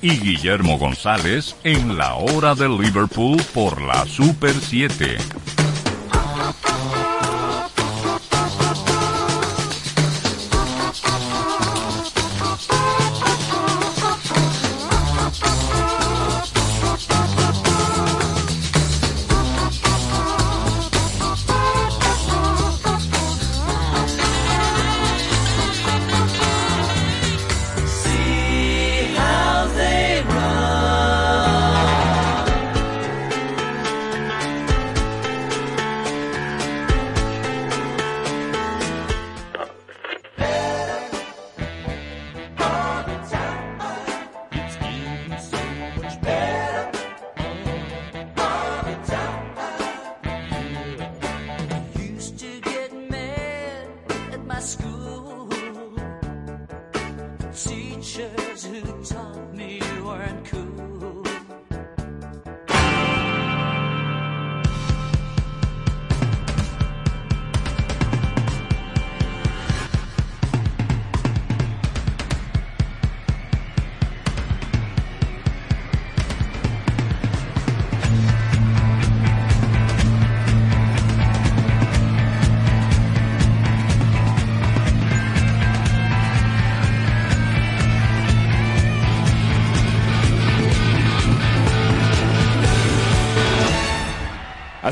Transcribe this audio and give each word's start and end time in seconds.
Y 0.00 0.10
Guillermo 0.10 0.78
González 0.78 1.56
en 1.64 1.98
la 1.98 2.14
hora 2.14 2.54
de 2.54 2.68
Liverpool 2.68 3.42
por 3.52 3.82
la 3.82 4.06
Super 4.06 4.54
7. 4.54 5.55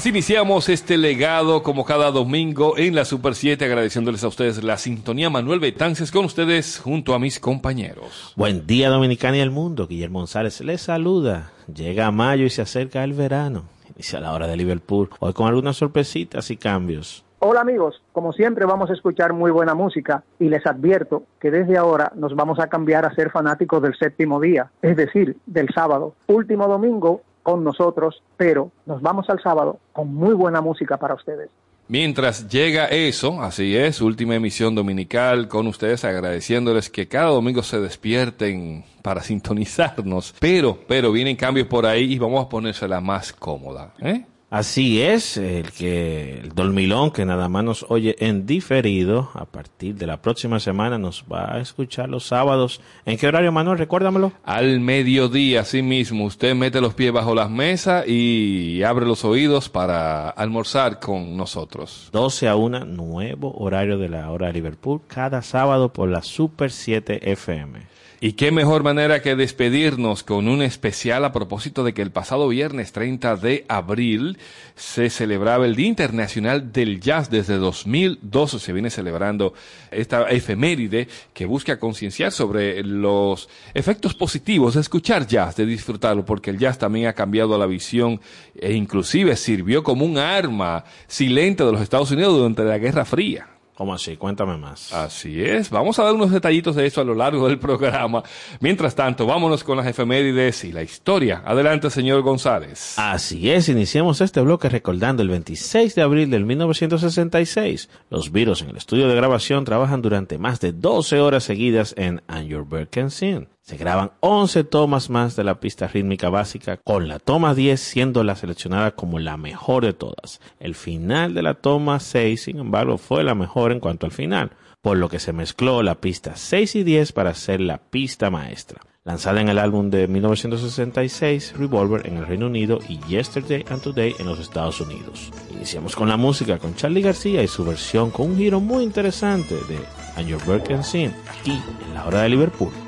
Así 0.05 0.11
iniciamos 0.11 0.69
este 0.69 0.99
legado 0.99 1.63
como 1.63 1.87
cada 1.87 2.11
domingo 2.11 2.77
en 2.77 2.95
la 2.95 3.07
Super 3.07 3.35
7, 3.35 3.65
agradeciéndoles 3.65 4.23
a 4.23 4.29
ustedes 4.29 4.63
la 4.63 4.77
sintonía. 4.77 5.31
Manuel 5.31 5.61
Betances 5.61 6.13
con 6.13 6.27
ustedes 6.27 6.79
junto 6.79 7.15
a 7.15 7.19
mis 7.19 7.41
compañeros. 7.41 8.35
Buen 8.37 8.67
día 8.67 8.91
Dominicana 8.91 9.39
y 9.39 9.41
el 9.41 9.51
mundo. 9.51 9.87
Guillermo 9.87 10.19
González 10.19 10.61
les 10.61 10.83
saluda. 10.83 11.53
Llega 11.75 12.11
mayo 12.11 12.45
y 12.45 12.51
se 12.51 12.61
acerca 12.61 13.03
el 13.03 13.15
verano. 13.15 13.63
Inicia 13.95 14.21
la 14.21 14.35
hora 14.35 14.47
de 14.47 14.59
Liverpool. 14.59 15.09
Hoy 15.21 15.33
con 15.33 15.47
algunas 15.47 15.77
sorpresitas 15.77 16.51
y 16.51 16.59
cambios. 16.59 17.25
Hola 17.39 17.63
amigos, 17.63 18.03
como 18.13 18.35
siempre 18.35 18.67
vamos 18.67 18.91
a 18.91 18.93
escuchar 18.93 19.33
muy 19.33 19.51
buena 19.51 19.75
música 19.75 20.23
y 20.39 20.51
les 20.51 20.67
advierto 20.67 21.23
que 21.41 21.51
desde 21.51 21.79
ahora 21.79 22.13
nos 22.15 22.35
vamos 22.35 22.59
a 22.59 22.67
cambiar 22.67 23.07
a 23.07 23.15
ser 23.15 23.31
fanáticos 23.31 23.81
del 23.81 23.97
séptimo 23.97 24.39
día, 24.39 24.71
es 24.83 24.99
decir, 24.99 25.39
del 25.47 25.71
sábado. 25.75 26.15
Último 26.27 26.69
domingo 26.69 27.23
con 27.45 27.63
nosotros, 27.63 28.21
pero 28.37 28.73
nos 28.87 29.01
vamos 29.01 29.31
al 29.31 29.41
sábado 29.41 29.79
con 29.93 30.13
muy 30.13 30.35
buena 30.35 30.61
música 30.61 30.97
para 30.97 31.15
ustedes. 31.15 31.51
Mientras 31.87 32.49
llega 32.49 32.87
eso, 32.87 33.43
así 33.43 33.77
es, 33.77 34.01
última 34.01 34.35
emisión 34.35 34.75
dominical 34.75 35.49
con 35.49 35.67
ustedes, 35.67 36.05
agradeciéndoles 36.07 36.89
que 36.89 37.07
cada 37.07 37.29
domingo 37.29 37.63
se 37.63 37.79
despierten 37.79 38.85
para 39.03 39.21
sintonizarnos, 39.23 40.35
pero, 40.41 40.79
pero 40.89 41.13
vienen 41.13 41.37
cambios 41.37 41.69
por 41.69 41.85
ahí 41.85 42.15
y 42.15 42.19
vamos 42.19 42.45
a 42.45 42.49
ponérsela 42.49 43.01
más 43.01 43.33
cómoda, 43.35 43.93
¿eh? 44.01 44.25
Así 44.55 45.03
es, 45.03 45.37
el 45.37 45.73
que 45.73 46.39
el 46.39 46.55
Dolmilón 46.55 47.11
que 47.11 47.25
nada 47.25 47.49
más 47.49 47.65
nos 47.65 47.87
oye 47.89 48.15
en 48.21 48.47
diferido, 48.47 49.31
a 49.35 49.47
partir 49.47 49.97
de 49.97 50.07
la 50.07 50.23
próxima 50.23 50.61
semana 50.61 50.97
nos 50.97 51.25
va 51.25 51.57
a 51.57 51.59
escuchar 51.59 52.09
los 52.09 52.27
sábados. 52.27 52.81
¿En 53.05 53.19
qué 53.19 53.27
horario, 53.27 53.51
Manuel? 53.51 53.79
Recuérdamelo. 53.79 54.31
Al 54.45 54.79
mediodía, 54.79 55.63
así 55.63 55.83
mismo. 55.83 56.25
Usted 56.27 56.55
mete 56.55 56.81
los 56.81 56.95
pies 56.95 57.13
bajo 57.13 57.35
las 57.35 57.51
mesas 57.51 58.07
y 58.07 58.81
abre 58.85 59.07
los 59.07 59.25
oídos 59.25 59.69
para 59.69 60.29
almorzar 60.29 61.01
con 61.01 61.37
nosotros. 61.37 62.11
12 62.13 62.47
a 62.47 62.55
1, 62.55 62.85
nuevo 62.85 63.57
horario 63.59 63.99
de 63.99 64.09
la 64.09 64.31
hora 64.31 64.47
de 64.47 64.53
Liverpool, 64.53 65.01
cada 65.09 65.43
sábado 65.43 65.93
por 65.93 66.09
la 66.09 66.23
Super 66.23 66.71
7 66.71 67.33
FM. 67.33 67.94
Y 68.25 68.33
qué 68.33 68.53
mejor 68.53 68.85
manera 68.85 69.21
que 69.21 69.37
despedirnos 69.37 70.23
con 70.23 70.49
un 70.49 70.63
especial 70.63 71.27
a 71.27 71.33
propósito 71.33 71.85
de 71.85 71.93
que 71.93 72.01
el 72.01 72.11
pasado 72.11 72.49
viernes 72.49 72.91
30 72.93 73.37
de 73.37 73.67
abril 73.69 74.39
se 74.77 75.11
celebraba 75.11 75.67
el 75.67 75.77
Día 75.77 75.89
Internacional 75.89 76.73
del 76.73 77.03
Jazz. 77.03 77.29
Desde 77.29 77.59
2012 77.59 78.61
se 78.61 78.73
viene 78.73 78.89
celebrando 78.89 79.53
esta 79.91 80.23
efeméride 80.31 81.07
que 81.35 81.45
busca 81.45 81.79
concienciar 81.79 82.33
sobre 82.33 82.83
los 82.83 83.51
efectos 83.75 84.15
positivos 84.15 84.73
de 84.73 84.81
escuchar 84.81 85.27
jazz, 85.27 85.57
de 85.57 85.67
disfrutarlo, 85.67 86.25
porque 86.25 86.49
el 86.49 86.59
jazz 86.59 86.79
también 86.79 87.09
ha 87.09 87.13
cambiado 87.13 87.59
la 87.59 87.67
visión 87.67 88.23
e 88.59 88.73
inclusive 88.73 89.37
sirvió 89.37 89.83
como 89.83 90.07
un 90.07 90.17
arma 90.17 90.87
silente 91.09 91.63
de 91.63 91.73
los 91.73 91.83
Estados 91.83 92.11
Unidos 92.11 92.39
durante 92.39 92.65
la 92.65 92.79
Guerra 92.79 93.05
Fría. 93.05 93.54
¿Cómo 93.75 93.93
así? 93.93 94.17
Cuéntame 94.17 94.57
más. 94.57 94.93
Así 94.93 95.43
es. 95.43 95.69
Vamos 95.69 95.99
a 95.99 96.05
dar 96.05 96.15
unos 96.15 96.31
detallitos 96.31 96.77
de 96.77 96.87
eso 96.87 97.01
a 97.01 97.05
lo 97.05 97.15
largo 97.15 97.49
del 97.49 97.59
programa. 97.59 98.23
Mientras 98.61 98.95
tanto, 98.95 99.27
vámonos 99.27 99.65
con 99.65 99.77
las 99.77 99.87
efemérides 99.87 100.63
y 100.65 100.73
la 100.73 100.83
historia. 100.83 101.43
Adelante, 101.45 101.91
señor 101.91 102.23
González. 102.23 102.95
Así 102.99 103.51
es. 103.51 103.69
Iniciamos 103.69 104.21
este 104.21 104.41
bloque 104.41 104.69
recordando 104.69 105.23
el 105.23 105.29
26 105.29 105.95
de 105.97 106.03
abril 106.03 106.31
del 106.31 106.45
1966. 106.45 107.89
Los 108.11 108.31
virus 108.31 108.63
en 108.63 108.71
el 108.71 108.77
estudio 108.77 109.09
de 109.09 109.17
grabación 109.17 109.65
trabajan 109.65 110.03
durante 110.03 110.39
más 110.39 110.61
de 110.61 110.73
12 110.73 111.19
horas 111.19 111.43
seguidas 111.43 111.95
en 111.99 112.23
And 112.29 112.47
Your 112.47 112.65
Bird 112.69 112.91
Can 112.91 113.11
Sing. 113.11 113.54
Se 113.65 113.79
graban 113.79 114.13
11 114.21 114.65
tomas 114.65 115.09
más 115.09 115.37
de 115.37 115.45
la 115.45 115.59
pista 115.59 115.89
rítmica 115.89 116.29
básica, 116.29 116.77
con 116.77 117.09
la 117.09 117.19
toma 117.19 117.55
10 117.55 117.81
siendo 117.81 118.23
la 118.23 118.37
seleccionada 118.37 118.91
como 118.91 119.19
la 119.19 119.39
mejor 119.39 119.87
de 119.87 119.95
todas. 119.95 120.43
El 120.61 120.75
final 120.75 121.33
de 121.33 121.41
la 121.41 121.55
toma 121.55 121.99
6, 121.99 122.43
sin 122.43 122.59
embargo, 122.59 122.99
fue 122.99 123.25
la 123.25 123.35
mejor 123.35 123.73
en 123.73 123.81
cuanto 123.81 124.05
al 124.05 124.13
final, 124.13 124.51
por 124.83 124.99
lo 124.99 125.09
que 125.09 125.19
se 125.19 125.33
mezcló 125.33 125.83
la 125.83 125.95
pista 125.95 126.37
6 126.37 126.77
y 126.77 126.85
10 126.85 127.13
para 127.13 127.31
hacer 127.31 127.63
la 127.63 127.79
pista 127.79 128.29
maestra. 128.29 128.83
Lanzada 129.03 129.41
en 129.41 129.49
el 129.49 129.59
álbum 129.59 129.89
de 129.89 130.09
1966, 130.09 131.55
Revolver 131.57 132.07
en 132.07 132.19
el 132.19 132.27
Reino 132.27 132.49
Unido 132.49 132.81
y 132.87 132.99
Yesterday 133.09 133.65
and 133.71 133.81
Today 133.81 134.15
en 134.19 134.27
los 134.27 134.41
Estados 134.41 134.79
Unidos. 134.83 135.31
Iniciamos 135.51 135.97
con 135.97 136.11
la 136.11 136.19
música 136.19 136.59
con 136.59 136.75
Charlie 136.75 137.01
García 137.01 137.43
y 137.43 137.49
su 137.49 137.65
versión 137.65 138.11
con 138.11 138.33
un 138.33 138.37
giro 138.37 138.61
muy 138.61 138.85
interesante 138.85 139.55
de 139.55 139.79
And 140.17 140.29
Your 140.29 140.45
Bird 140.45 140.65
Can 140.65 140.85
Sing, 140.85 141.13
aquí 141.31 141.59
en 141.87 141.95
la 141.95 142.05
hora 142.05 142.21
de 142.21 142.29
Liverpool. 142.29 142.84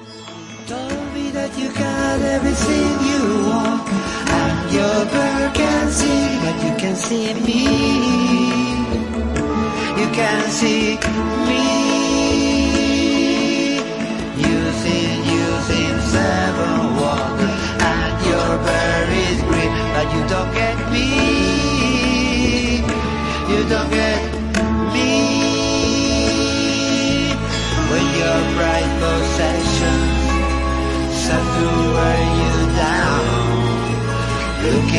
Told 0.67 1.15
me 1.15 1.31
that 1.31 1.57
you 1.57 1.69
got 1.73 2.21
everything 2.23 2.91
you 3.07 3.23
want, 3.47 3.87
and 3.87 4.73
your 4.75 5.05
bird 5.15 5.55
can 5.55 5.93
sing, 5.93 6.41
but 6.43 6.57
you 6.65 6.75
can 6.77 6.97
see 6.97 7.35
me. 7.47 7.63
You 10.01 10.09
can 10.11 10.51
see 10.51 10.99
me. 11.47 11.76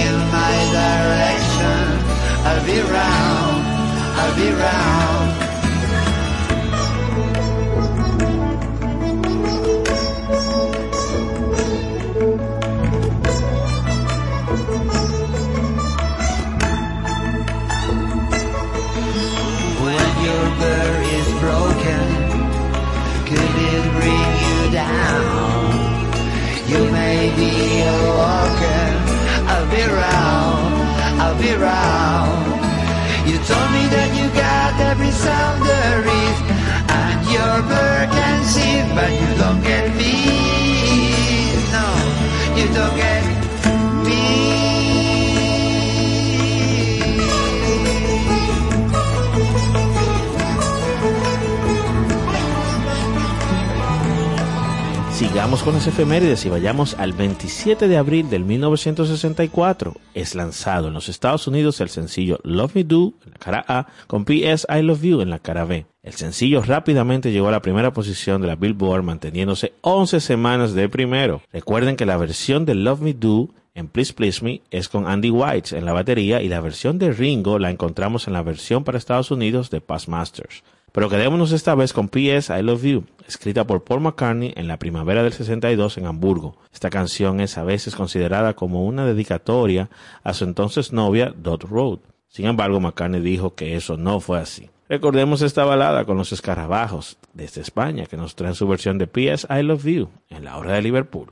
In 0.05 0.15
my 0.37 0.55
direction, 0.77 1.85
I'll 2.47 2.63
be 2.65 2.79
round, 2.81 3.61
I'll 4.19 4.35
be 4.35 4.49
round. 4.51 4.96
You 39.09 39.37
don't 39.37 39.61
get 39.63 39.95
me. 39.95 40.16
Sigamos 55.37 55.61
con 55.61 55.75
las 55.75 55.85
efemérides 55.85 56.43
y 56.47 56.49
vayamos 56.49 56.95
al 56.95 57.13
27 57.13 57.87
de 57.87 57.97
abril 57.97 58.27
del 58.27 58.43
1964. 58.43 59.93
Es 60.15 60.33
lanzado 60.33 60.87
en 60.87 60.95
los 60.95 61.09
Estados 61.09 61.45
Unidos 61.45 61.79
el 61.79 61.89
sencillo 61.89 62.39
Love 62.41 62.73
Me 62.73 62.83
Do 62.83 63.13
en 63.23 63.33
la 63.33 63.37
cara 63.37 63.65
A 63.67 63.85
con 64.07 64.25
PS 64.25 64.65
I 64.67 64.81
Love 64.81 65.03
You 65.03 65.21
en 65.21 65.29
la 65.29 65.37
cara 65.37 65.63
B. 65.65 65.85
El 66.01 66.13
sencillo 66.13 66.63
rápidamente 66.63 67.31
llegó 67.31 67.49
a 67.49 67.51
la 67.51 67.61
primera 67.61 67.93
posición 67.93 68.41
de 68.41 68.47
la 68.47 68.55
Billboard 68.55 69.03
manteniéndose 69.03 69.73
11 69.81 70.21
semanas 70.21 70.73
de 70.73 70.89
primero. 70.89 71.43
Recuerden 71.53 71.97
que 71.97 72.07
la 72.07 72.17
versión 72.17 72.65
de 72.65 72.73
Love 72.73 73.01
Me 73.01 73.13
Do 73.13 73.49
en 73.75 73.89
Please 73.89 74.13
Please 74.13 74.43
Me 74.43 74.63
es 74.71 74.89
con 74.89 75.05
Andy 75.05 75.29
White 75.29 75.77
en 75.77 75.85
la 75.85 75.93
batería 75.93 76.41
y 76.41 76.49
la 76.49 76.61
versión 76.61 76.97
de 76.97 77.11
Ringo 77.11 77.59
la 77.59 77.69
encontramos 77.69 78.25
en 78.25 78.33
la 78.33 78.41
versión 78.41 78.83
para 78.83 78.97
Estados 78.97 79.29
Unidos 79.29 79.69
de 79.69 79.81
Past 79.81 80.07
Masters. 80.07 80.63
Pero 80.91 81.09
quedémonos 81.09 81.51
esta 81.51 81.75
vez 81.75 81.93
con 81.93 82.09
PS 82.09 82.49
I 82.49 82.63
Love 82.63 82.83
You, 82.83 83.03
escrita 83.27 83.67
por 83.67 83.83
Paul 83.83 84.01
McCartney 84.01 84.53
en 84.55 84.67
la 84.67 84.79
primavera 84.79 85.23
del 85.23 85.33
62 85.33 85.97
en 85.97 86.05
Hamburgo. 86.05 86.57
Esta 86.73 86.89
canción 86.89 87.39
es 87.39 87.57
a 87.57 87.63
veces 87.63 87.95
considerada 87.95 88.55
como 88.55 88.85
una 88.85 89.05
dedicatoria 89.05 89.89
a 90.23 90.33
su 90.33 90.43
entonces 90.45 90.93
novia 90.93 91.33
Dot 91.37 91.63
Road. 91.63 91.99
Sin 92.29 92.45
embargo, 92.45 92.79
McCartney 92.79 93.21
dijo 93.21 93.55
que 93.55 93.75
eso 93.75 93.97
no 93.97 94.19
fue 94.19 94.39
así. 94.39 94.69
Recordemos 94.89 95.41
esta 95.41 95.65
balada 95.65 96.05
con 96.05 96.17
los 96.17 96.31
escarabajos 96.31 97.17
desde 97.33 97.59
España 97.61 98.05
que 98.05 98.15
nos 98.15 98.35
traen 98.35 98.55
su 98.55 98.67
versión 98.67 98.97
de 98.97 99.07
PS 99.07 99.45
I 99.49 99.61
Love 99.63 99.83
You 99.85 100.09
en 100.29 100.45
la 100.45 100.57
hora 100.57 100.73
de 100.73 100.81
Liverpool. 100.81 101.31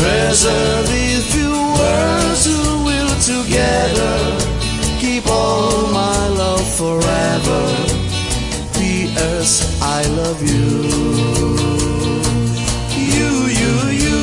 Treasure 0.00 0.82
these 0.84 1.30
few 1.30 1.52
words 1.52 2.46
who 2.46 2.84
will 2.88 3.14
together 3.20 4.16
keep 4.98 5.26
all 5.26 5.92
my 5.92 6.26
love 6.28 6.66
forever. 6.80 7.62
P.S. 8.72 9.78
I 9.82 10.00
love 10.20 10.40
you. 10.40 10.68
You, 13.14 13.30
you, 13.60 13.74
you. 14.04 14.20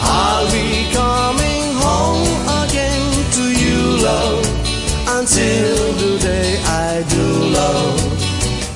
I'll 0.00 0.46
be 0.52 0.86
coming 0.94 1.66
home 1.82 2.34
again 2.62 3.02
to 3.36 3.44
you, 3.64 3.80
love, 4.08 4.46
until 5.18 5.92
the 6.02 6.18
day 6.22 6.62
I 6.62 7.02
do 7.08 7.26
love. 7.58 7.98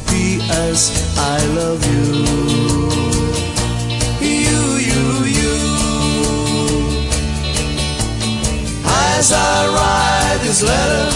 P.S. 0.09 1.17
I 1.17 1.47
love 1.55 1.81
you. 1.87 2.68
As 9.19 9.33
I 9.33 9.67
write 9.75 10.39
this 10.47 10.63
letter, 10.63 11.11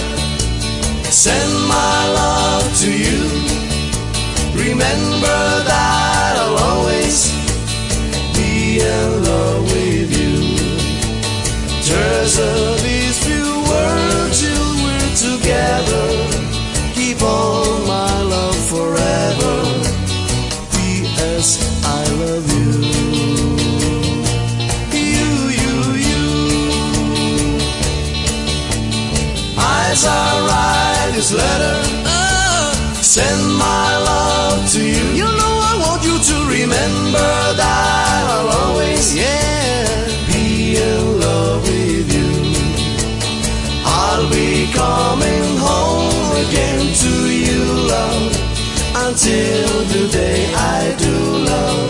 send 1.04 1.52
my 1.69 1.99
love 2.19 2.66
to 2.81 2.90
you. 2.90 3.22
Remember 4.58 5.38
that 5.70 6.01
send 33.12 33.59
my 33.59 33.99
love 34.09 34.70
to 34.70 34.81
you. 34.81 35.06
You 35.20 35.29
know 35.41 35.55
I 35.70 35.73
want 35.85 36.03
you 36.03 36.17
to 36.31 36.37
remember 36.49 37.32
that 37.61 38.25
I'll 38.32 38.49
always, 38.62 39.14
yeah, 39.14 39.85
be 40.29 40.79
in 40.79 41.20
love 41.20 41.61
with 41.62 42.09
you. 42.17 42.31
I'll 43.85 44.31
be 44.31 44.73
coming 44.73 45.47
home 45.61 46.31
again 46.47 46.81
to 47.05 47.12
you, 47.29 47.62
love, 47.94 48.32
until 49.05 49.69
the 49.93 50.08
day 50.11 50.50
I 50.55 50.97
do 50.97 51.15
love. 51.50 51.81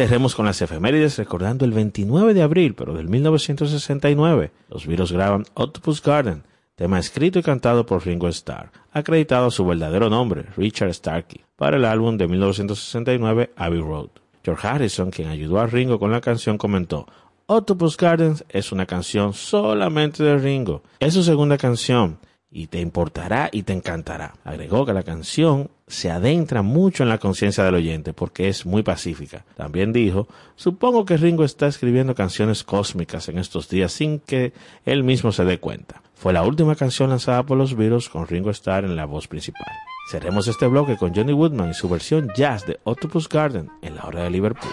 Cerremos 0.00 0.34
con 0.34 0.46
las 0.46 0.62
efemérides 0.62 1.18
recordando 1.18 1.66
el 1.66 1.72
29 1.72 2.32
de 2.32 2.40
abril, 2.40 2.74
pero 2.74 2.94
del 2.94 3.06
1969. 3.10 4.50
Los 4.70 4.86
Beatles 4.86 5.12
graban 5.12 5.44
Octopus 5.52 6.02
Garden, 6.02 6.42
tema 6.74 6.98
escrito 6.98 7.38
y 7.38 7.42
cantado 7.42 7.84
por 7.84 8.06
Ringo 8.06 8.26
Starr, 8.28 8.72
acreditado 8.92 9.48
a 9.48 9.50
su 9.50 9.66
verdadero 9.66 10.08
nombre, 10.08 10.46
Richard 10.56 10.94
Starkey, 10.94 11.42
para 11.54 11.76
el 11.76 11.84
álbum 11.84 12.16
de 12.16 12.28
1969 12.28 13.50
Abbey 13.54 13.80
Road. 13.82 14.08
George 14.42 14.66
Harrison, 14.66 15.10
quien 15.10 15.28
ayudó 15.28 15.60
a 15.60 15.66
Ringo 15.66 15.98
con 15.98 16.10
la 16.10 16.22
canción, 16.22 16.56
comentó, 16.56 17.06
Octopus 17.44 17.98
Gardens 17.98 18.42
es 18.48 18.72
una 18.72 18.86
canción 18.86 19.34
solamente 19.34 20.24
de 20.24 20.38
Ringo. 20.38 20.82
Es 20.98 21.12
su 21.12 21.22
segunda 21.22 21.58
canción 21.58 22.20
y 22.50 22.68
te 22.68 22.80
importará 22.80 23.50
y 23.52 23.64
te 23.64 23.74
encantará. 23.74 24.32
Agregó 24.44 24.86
que 24.86 24.94
la 24.94 25.02
canción 25.02 25.70
se 25.90 26.10
adentra 26.10 26.62
mucho 26.62 27.02
en 27.02 27.08
la 27.08 27.18
conciencia 27.18 27.64
del 27.64 27.74
oyente 27.74 28.12
porque 28.12 28.48
es 28.48 28.64
muy 28.64 28.82
pacífica. 28.82 29.44
También 29.56 29.92
dijo, 29.92 30.28
supongo 30.54 31.04
que 31.04 31.16
Ringo 31.16 31.44
está 31.44 31.66
escribiendo 31.66 32.14
canciones 32.14 32.64
cósmicas 32.64 33.28
en 33.28 33.38
estos 33.38 33.68
días 33.68 33.92
sin 33.92 34.20
que 34.20 34.52
él 34.86 35.02
mismo 35.02 35.32
se 35.32 35.44
dé 35.44 35.58
cuenta. 35.58 36.02
Fue 36.14 36.32
la 36.32 36.42
última 36.42 36.76
canción 36.76 37.10
lanzada 37.10 37.44
por 37.44 37.58
los 37.58 37.74
Beatles 37.74 38.08
con 38.08 38.26
Ringo 38.26 38.50
Starr 38.50 38.84
en 38.84 38.94
la 38.94 39.04
voz 39.04 39.26
principal. 39.26 39.72
Cerremos 40.10 40.48
este 40.48 40.66
bloque 40.66 40.96
con 40.96 41.14
Johnny 41.14 41.32
Woodman 41.32 41.70
y 41.70 41.74
su 41.74 41.88
versión 41.88 42.30
jazz 42.36 42.66
de 42.66 42.78
Octopus 42.84 43.28
Garden 43.28 43.70
en 43.82 43.96
la 43.96 44.04
hora 44.04 44.22
de 44.22 44.30
Liverpool. 44.30 44.72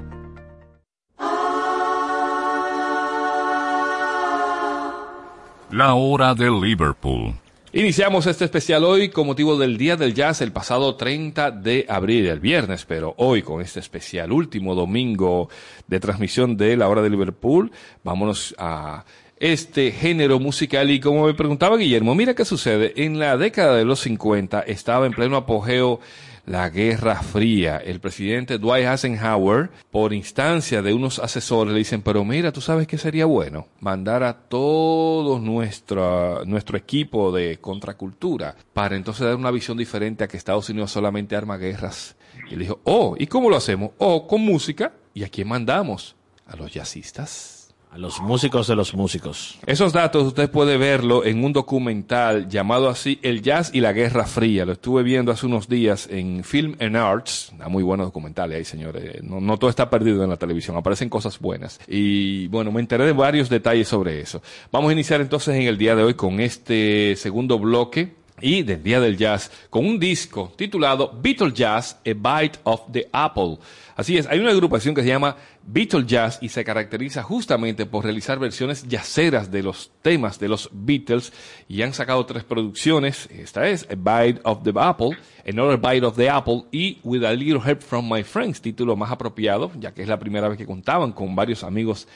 La 5.71 5.93
hora 5.93 6.35
de 6.35 6.51
Liverpool. 6.51 7.33
Iniciamos 7.71 8.27
este 8.27 8.43
especial 8.43 8.83
hoy 8.83 9.07
con 9.07 9.25
motivo 9.25 9.57
del 9.57 9.77
Día 9.77 9.95
del 9.95 10.13
Jazz 10.13 10.41
el 10.41 10.51
pasado 10.51 10.95
30 10.95 11.51
de 11.51 11.85
abril, 11.87 12.25
el 12.25 12.41
viernes, 12.41 12.83
pero 12.85 13.15
hoy 13.17 13.41
con 13.41 13.61
este 13.61 13.79
especial 13.79 14.33
último 14.33 14.75
domingo 14.75 15.47
de 15.87 16.01
transmisión 16.01 16.57
de 16.57 16.75
la 16.75 16.89
hora 16.89 17.01
de 17.01 17.09
Liverpool, 17.09 17.71
vámonos 18.03 18.53
a 18.57 19.05
este 19.37 19.91
género 19.91 20.39
musical 20.39 20.91
y 20.91 20.99
como 20.99 21.25
me 21.25 21.33
preguntaba 21.33 21.77
Guillermo, 21.77 22.15
mira 22.15 22.35
qué 22.35 22.43
sucede, 22.43 22.91
en 23.05 23.17
la 23.17 23.37
década 23.37 23.77
de 23.77 23.85
los 23.85 24.01
50 24.01 24.59
estaba 24.63 25.05
en 25.05 25.13
pleno 25.13 25.37
apogeo 25.37 26.01
la 26.45 26.69
Guerra 26.69 27.21
Fría. 27.21 27.77
El 27.77 27.99
presidente 27.99 28.57
Dwight 28.57 28.85
Eisenhower, 28.85 29.69
por 29.91 30.13
instancia 30.13 30.81
de 30.81 30.93
unos 30.93 31.19
asesores, 31.19 31.73
le 31.73 31.79
dicen, 31.79 32.01
pero 32.01 32.25
mira, 32.25 32.51
tú 32.51 32.61
sabes 32.61 32.87
que 32.87 32.97
sería 32.97 33.25
bueno 33.25 33.67
mandar 33.79 34.23
a 34.23 34.33
todo 34.33 35.39
nuestro, 35.39 36.43
nuestro 36.45 36.77
equipo 36.77 37.31
de 37.31 37.59
contracultura 37.59 38.55
para 38.73 38.95
entonces 38.95 39.25
dar 39.25 39.35
una 39.35 39.51
visión 39.51 39.77
diferente 39.77 40.23
a 40.23 40.27
que 40.27 40.37
Estados 40.37 40.69
Unidos 40.69 40.91
solamente 40.91 41.35
arma 41.35 41.57
guerras. 41.57 42.15
Y 42.49 42.55
le 42.55 42.63
dijo, 42.63 42.79
oh, 42.83 43.15
¿y 43.17 43.27
cómo 43.27 43.49
lo 43.49 43.55
hacemos? 43.55 43.91
Oh, 43.97 44.27
con 44.27 44.41
música. 44.41 44.93
¿Y 45.13 45.23
a 45.23 45.29
quién 45.29 45.47
mandamos? 45.47 46.15
A 46.47 46.55
los 46.55 46.73
jazzistas. 46.73 47.60
A 47.93 47.97
los 47.97 48.21
músicos 48.21 48.67
de 48.67 48.75
los 48.77 48.93
músicos. 48.93 49.59
Esos 49.65 49.91
datos 49.91 50.25
usted 50.25 50.49
puede 50.49 50.77
verlo 50.77 51.25
en 51.25 51.43
un 51.43 51.51
documental 51.51 52.47
llamado 52.47 52.87
así 52.87 53.19
El 53.21 53.41
Jazz 53.41 53.69
y 53.73 53.81
la 53.81 53.91
Guerra 53.91 54.25
Fría. 54.25 54.65
Lo 54.65 54.71
estuve 54.71 55.03
viendo 55.03 55.29
hace 55.29 55.45
unos 55.45 55.67
días 55.67 56.07
en 56.09 56.45
Film 56.45 56.77
and 56.79 56.95
Arts. 56.95 57.51
Muy 57.67 57.83
buenos 57.83 58.07
documentales 58.07 58.57
ahí, 58.57 58.63
señores. 58.63 59.21
No, 59.23 59.41
no 59.41 59.57
todo 59.57 59.69
está 59.69 59.89
perdido 59.89 60.23
en 60.23 60.29
la 60.29 60.37
televisión, 60.37 60.77
aparecen 60.77 61.09
cosas 61.09 61.37
buenas. 61.37 61.81
Y 61.85 62.47
bueno, 62.47 62.71
me 62.71 62.79
enteré 62.79 63.05
de 63.05 63.11
varios 63.11 63.49
detalles 63.49 63.89
sobre 63.89 64.21
eso. 64.21 64.41
Vamos 64.71 64.89
a 64.89 64.93
iniciar 64.93 65.19
entonces 65.19 65.53
en 65.53 65.63
el 65.63 65.77
día 65.77 65.93
de 65.93 66.03
hoy 66.03 66.13
con 66.13 66.39
este 66.39 67.17
segundo 67.17 67.59
bloque 67.59 68.21
y 68.41 68.63
del 68.63 68.81
Día 68.83 68.99
del 68.99 69.17
Jazz 69.17 69.51
con 69.69 69.85
un 69.85 69.99
disco 69.99 70.51
titulado 70.55 71.11
Beatle 71.21 71.51
Jazz, 71.53 71.99
A 72.05 72.39
Bite 72.41 72.59
of 72.63 72.81
the 72.91 73.07
Apple. 73.11 73.57
Así 74.01 74.17
es, 74.17 74.25
hay 74.25 74.39
una 74.39 74.49
agrupación 74.49 74.95
que 74.95 75.03
se 75.03 75.09
llama 75.09 75.35
Beatle 75.61 76.05
Jazz 76.07 76.39
y 76.41 76.49
se 76.49 76.63
caracteriza 76.63 77.21
justamente 77.21 77.85
por 77.85 78.03
realizar 78.03 78.39
versiones 78.39 78.87
jazzeras 78.89 79.51
de 79.51 79.61
los 79.61 79.91
temas 80.01 80.39
de 80.39 80.49
los 80.49 80.71
Beatles 80.73 81.31
y 81.69 81.83
han 81.83 81.93
sacado 81.93 82.25
tres 82.25 82.43
producciones. 82.43 83.29
Esta 83.29 83.67
es 83.67 83.87
A 83.91 83.93
Bite 83.93 84.41
of 84.43 84.63
the 84.63 84.73
Apple, 84.75 85.11
Another 85.47 85.77
Bite 85.77 86.03
of 86.03 86.15
the 86.15 86.27
Apple 86.27 86.63
y 86.71 86.97
With 87.03 87.23
a 87.23 87.31
Little 87.33 87.61
Help 87.63 87.81
from 87.81 88.11
My 88.11 88.23
Friends, 88.23 88.59
título 88.59 88.95
más 88.95 89.11
apropiado, 89.11 89.69
ya 89.79 89.93
que 89.93 90.01
es 90.01 90.07
la 90.07 90.17
primera 90.17 90.49
vez 90.49 90.57
que 90.57 90.65
contaban 90.65 91.11
con 91.11 91.35
varios 91.35 91.63
amigos 91.63 92.07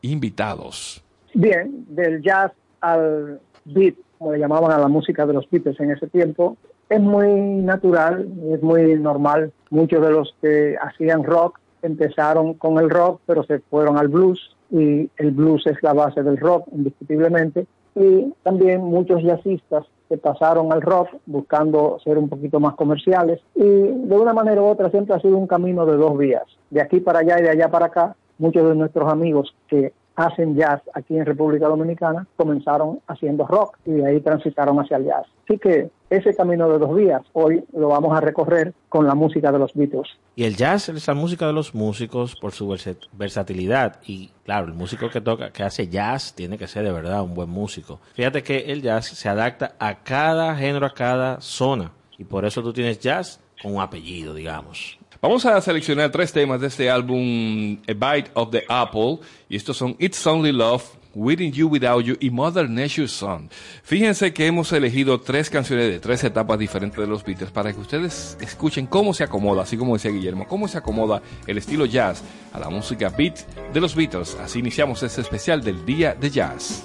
invitados. 0.00 1.02
Bien, 1.34 1.84
del 1.88 2.22
jazz 2.22 2.52
al 2.80 3.40
beat, 3.64 3.96
como 4.16 4.30
le 4.30 4.38
llamaban 4.38 4.70
a 4.70 4.78
la 4.78 4.86
música 4.86 5.26
de 5.26 5.32
los 5.32 5.50
Beatles 5.50 5.80
en 5.80 5.90
ese 5.90 6.06
tiempo, 6.06 6.56
es 6.92 7.00
muy 7.00 7.30
natural, 7.62 8.28
es 8.52 8.62
muy 8.62 8.98
normal. 8.98 9.52
Muchos 9.70 10.02
de 10.02 10.10
los 10.10 10.34
que 10.42 10.76
hacían 10.80 11.24
rock 11.24 11.58
empezaron 11.80 12.54
con 12.54 12.78
el 12.78 12.90
rock, 12.90 13.20
pero 13.26 13.44
se 13.44 13.60
fueron 13.60 13.96
al 13.96 14.08
blues 14.08 14.38
y 14.70 15.10
el 15.16 15.30
blues 15.30 15.66
es 15.66 15.82
la 15.82 15.94
base 15.94 16.22
del 16.22 16.36
rock, 16.36 16.68
indiscutiblemente. 16.72 17.66
Y 17.94 18.32
también 18.42 18.82
muchos 18.82 19.22
jazzistas 19.22 19.86
que 20.08 20.18
pasaron 20.18 20.70
al 20.72 20.82
rock 20.82 21.08
buscando 21.24 21.98
ser 22.04 22.18
un 22.18 22.28
poquito 22.28 22.60
más 22.60 22.74
comerciales 22.74 23.40
y 23.54 23.64
de 23.64 24.18
una 24.18 24.34
manera 24.34 24.60
u 24.60 24.66
otra 24.66 24.90
siempre 24.90 25.16
ha 25.16 25.20
sido 25.20 25.38
un 25.38 25.46
camino 25.46 25.86
de 25.86 25.96
dos 25.96 26.16
vías, 26.18 26.44
de 26.70 26.82
aquí 26.82 27.00
para 27.00 27.20
allá 27.20 27.38
y 27.38 27.42
de 27.42 27.50
allá 27.50 27.70
para 27.70 27.86
acá. 27.86 28.16
Muchos 28.38 28.68
de 28.68 28.74
nuestros 28.74 29.10
amigos 29.10 29.54
que 29.68 29.92
hacen 30.16 30.56
jazz 30.56 30.82
aquí 30.94 31.16
en 31.16 31.24
República 31.24 31.68
Dominicana 31.68 32.26
comenzaron 32.36 33.00
haciendo 33.06 33.46
rock 33.46 33.78
y 33.86 33.92
de 33.92 34.06
ahí 34.06 34.20
transitaron 34.20 34.78
hacia 34.78 34.98
el 34.98 35.06
jazz. 35.06 35.26
Así 35.44 35.58
que 35.58 35.90
ese 36.16 36.34
camino 36.34 36.68
de 36.68 36.78
dos 36.78 36.94
vías 36.94 37.22
hoy 37.32 37.64
lo 37.72 37.88
vamos 37.88 38.16
a 38.16 38.20
recorrer 38.20 38.72
con 38.88 39.06
la 39.06 39.14
música 39.14 39.50
de 39.50 39.58
los 39.58 39.72
Beatles. 39.74 40.08
Y 40.36 40.44
el 40.44 40.56
jazz 40.56 40.88
es 40.88 41.06
la 41.06 41.14
música 41.14 41.46
de 41.46 41.52
los 41.52 41.74
músicos 41.74 42.36
por 42.36 42.52
su 42.52 42.68
versa- 42.68 42.94
versatilidad. 43.12 44.00
Y 44.06 44.30
claro, 44.44 44.66
el 44.66 44.74
músico 44.74 45.08
que 45.10 45.20
toca, 45.20 45.50
que 45.50 45.62
hace 45.62 45.88
jazz, 45.88 46.34
tiene 46.34 46.58
que 46.58 46.66
ser 46.66 46.84
de 46.84 46.92
verdad 46.92 47.22
un 47.22 47.34
buen 47.34 47.48
músico. 47.48 48.00
Fíjate 48.14 48.42
que 48.42 48.58
el 48.72 48.82
jazz 48.82 49.06
se 49.06 49.28
adapta 49.28 49.74
a 49.78 50.02
cada 50.02 50.54
género, 50.56 50.86
a 50.86 50.94
cada 50.94 51.40
zona. 51.40 51.92
Y 52.18 52.24
por 52.24 52.44
eso 52.44 52.62
tú 52.62 52.72
tienes 52.72 52.98
jazz 53.00 53.40
con 53.62 53.74
un 53.76 53.80
apellido, 53.82 54.34
digamos. 54.34 54.98
Vamos 55.20 55.46
a 55.46 55.60
seleccionar 55.60 56.10
tres 56.10 56.32
temas 56.32 56.60
de 56.60 56.66
este 56.66 56.90
álbum 56.90 57.78
A 57.88 58.14
Bite 58.14 58.30
of 58.34 58.50
the 58.50 58.64
Apple 58.68 59.18
y 59.48 59.56
estos 59.56 59.76
son 59.76 59.94
It's 60.00 60.26
Only 60.26 60.50
Love, 60.52 60.82
Within 61.14 61.52
You 61.52 61.68
Without 61.68 62.04
You 62.04 62.16
y 62.20 62.30
Mother 62.30 62.68
Nature's 62.68 63.12
Son. 63.12 63.48
Fíjense 63.82 64.32
que 64.32 64.46
hemos 64.46 64.72
elegido 64.72 65.20
tres 65.20 65.50
canciones 65.50 65.90
de 65.90 66.00
tres 66.00 66.24
etapas 66.24 66.58
diferentes 66.58 66.98
de 66.98 67.06
los 67.06 67.24
Beatles 67.24 67.50
para 67.50 67.72
que 67.72 67.80
ustedes 67.80 68.36
escuchen 68.40 68.86
cómo 68.86 69.14
se 69.14 69.24
acomoda, 69.24 69.62
así 69.62 69.76
como 69.76 69.94
decía 69.94 70.10
Guillermo, 70.10 70.46
cómo 70.46 70.68
se 70.68 70.78
acomoda 70.78 71.22
el 71.46 71.58
estilo 71.58 71.86
jazz 71.86 72.22
a 72.52 72.58
la 72.58 72.70
música 72.70 73.08
beat 73.10 73.38
de 73.72 73.80
los 73.80 73.94
Beatles. 73.94 74.36
Así 74.36 74.58
iniciamos 74.60 75.02
este 75.02 75.20
especial 75.20 75.62
del 75.62 75.84
Día 75.84 76.14
de 76.14 76.30
Jazz. 76.30 76.84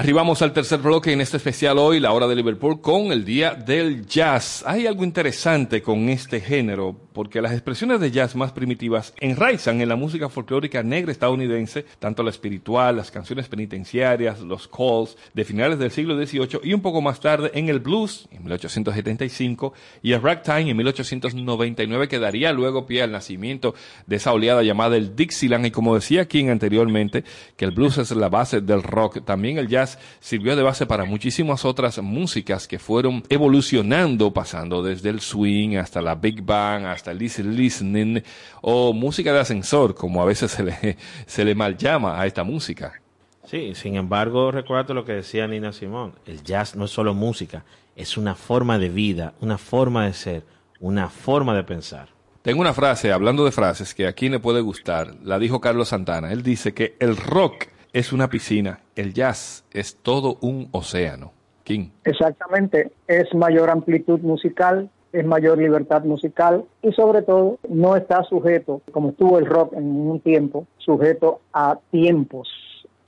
Arribamos 0.00 0.40
al 0.40 0.54
tercer 0.54 0.80
bloque 0.80 1.12
en 1.12 1.20
este 1.20 1.36
especial 1.36 1.76
hoy, 1.76 2.00
la 2.00 2.12
hora 2.12 2.26
de 2.26 2.34
Liverpool, 2.34 2.80
con 2.80 3.12
el 3.12 3.22
Día 3.22 3.54
del 3.54 4.06
Jazz. 4.06 4.64
Hay 4.66 4.86
algo 4.86 5.04
interesante 5.04 5.82
con 5.82 6.08
este 6.08 6.40
género, 6.40 6.96
porque 7.12 7.42
las 7.42 7.52
expresiones 7.52 8.00
de 8.00 8.10
jazz 8.10 8.34
más 8.34 8.50
primitivas 8.50 9.12
enraizan 9.20 9.82
en 9.82 9.90
la 9.90 9.96
música 9.96 10.30
folclórica 10.30 10.82
negra 10.82 11.12
estadounidense, 11.12 11.84
tanto 11.98 12.22
la 12.22 12.30
espiritual, 12.30 12.96
las 12.96 13.10
canciones 13.10 13.48
penitenciarias, 13.48 14.40
los 14.40 14.68
calls 14.68 15.18
de 15.34 15.44
finales 15.44 15.78
del 15.78 15.90
siglo 15.90 16.16
XVIII 16.16 16.60
y 16.62 16.72
un 16.72 16.80
poco 16.80 17.02
más 17.02 17.20
tarde 17.20 17.50
en 17.52 17.68
el 17.68 17.80
blues, 17.80 18.26
en 18.30 18.44
1875, 18.44 19.74
y 20.02 20.12
el 20.12 20.22
ragtime 20.22 20.70
en 20.70 20.78
1899, 20.78 22.08
que 22.08 22.18
daría 22.18 22.54
luego 22.54 22.86
pie 22.86 23.02
al 23.02 23.12
nacimiento 23.12 23.74
de 24.06 24.16
esa 24.16 24.32
oleada 24.32 24.62
llamada 24.62 24.96
el 24.96 25.14
Dixieland. 25.14 25.66
Y 25.66 25.70
como 25.70 25.94
decía 25.94 26.26
King 26.26 26.46
anteriormente, 26.46 27.22
que 27.58 27.66
el 27.66 27.72
blues 27.72 27.98
es 27.98 28.12
la 28.12 28.30
base 28.30 28.62
del 28.62 28.82
rock, 28.82 29.26
también 29.26 29.58
el 29.58 29.68
jazz 29.68 29.89
sirvió 30.20 30.56
de 30.56 30.62
base 30.62 30.86
para 30.86 31.04
muchísimas 31.04 31.64
otras 31.64 31.98
músicas 31.98 32.68
que 32.68 32.78
fueron 32.78 33.22
evolucionando, 33.28 34.32
pasando 34.32 34.82
desde 34.82 35.10
el 35.10 35.20
swing 35.20 35.76
hasta 35.76 36.00
la 36.00 36.14
big 36.14 36.42
bang, 36.42 36.84
hasta 36.84 37.10
el 37.10 37.22
easy 37.22 37.42
listening 37.42 38.22
o 38.62 38.92
música 38.92 39.32
de 39.32 39.40
ascensor, 39.40 39.94
como 39.94 40.22
a 40.22 40.26
veces 40.26 40.50
se 40.50 40.62
le, 40.62 40.96
se 41.26 41.44
le 41.44 41.54
mal 41.54 41.76
llama 41.76 42.20
a 42.20 42.26
esta 42.26 42.44
música. 42.44 43.00
Sí, 43.44 43.74
sin 43.74 43.96
embargo, 43.96 44.52
recuerda 44.52 44.94
lo 44.94 45.04
que 45.04 45.12
decía 45.12 45.48
Nina 45.48 45.72
Simón, 45.72 46.14
el 46.26 46.42
jazz 46.44 46.76
no 46.76 46.84
es 46.84 46.90
solo 46.92 47.14
música, 47.14 47.64
es 47.96 48.16
una 48.16 48.34
forma 48.34 48.78
de 48.78 48.90
vida, 48.90 49.34
una 49.40 49.58
forma 49.58 50.06
de 50.06 50.12
ser, 50.12 50.44
una 50.78 51.08
forma 51.08 51.54
de 51.54 51.64
pensar. 51.64 52.08
Tengo 52.42 52.62
una 52.62 52.72
frase, 52.72 53.12
hablando 53.12 53.44
de 53.44 53.52
frases, 53.52 53.94
que 53.94 54.06
aquí 54.06 54.28
le 54.28 54.38
puede 54.38 54.60
gustar, 54.60 55.16
la 55.22 55.38
dijo 55.38 55.60
Carlos 55.60 55.88
Santana. 55.88 56.32
Él 56.32 56.42
dice 56.42 56.72
que 56.72 56.96
el 56.98 57.16
rock 57.16 57.66
es 57.92 58.12
una 58.12 58.30
piscina, 58.30 58.80
el 59.00 59.14
jazz 59.14 59.64
es 59.72 59.96
todo 59.96 60.36
un 60.40 60.68
océano. 60.72 61.32
King. 61.64 61.90
Exactamente, 62.04 62.90
es 63.06 63.32
mayor 63.34 63.70
amplitud 63.70 64.20
musical, 64.20 64.90
es 65.12 65.24
mayor 65.24 65.58
libertad 65.58 66.04
musical 66.04 66.64
y 66.82 66.92
sobre 66.92 67.22
todo 67.22 67.58
no 67.68 67.96
está 67.96 68.22
sujeto, 68.24 68.82
como 68.92 69.10
estuvo 69.10 69.38
el 69.38 69.46
rock 69.46 69.74
en 69.74 69.84
un 69.84 70.20
tiempo, 70.20 70.66
sujeto 70.78 71.40
a 71.52 71.78
tiempos. 71.90 72.48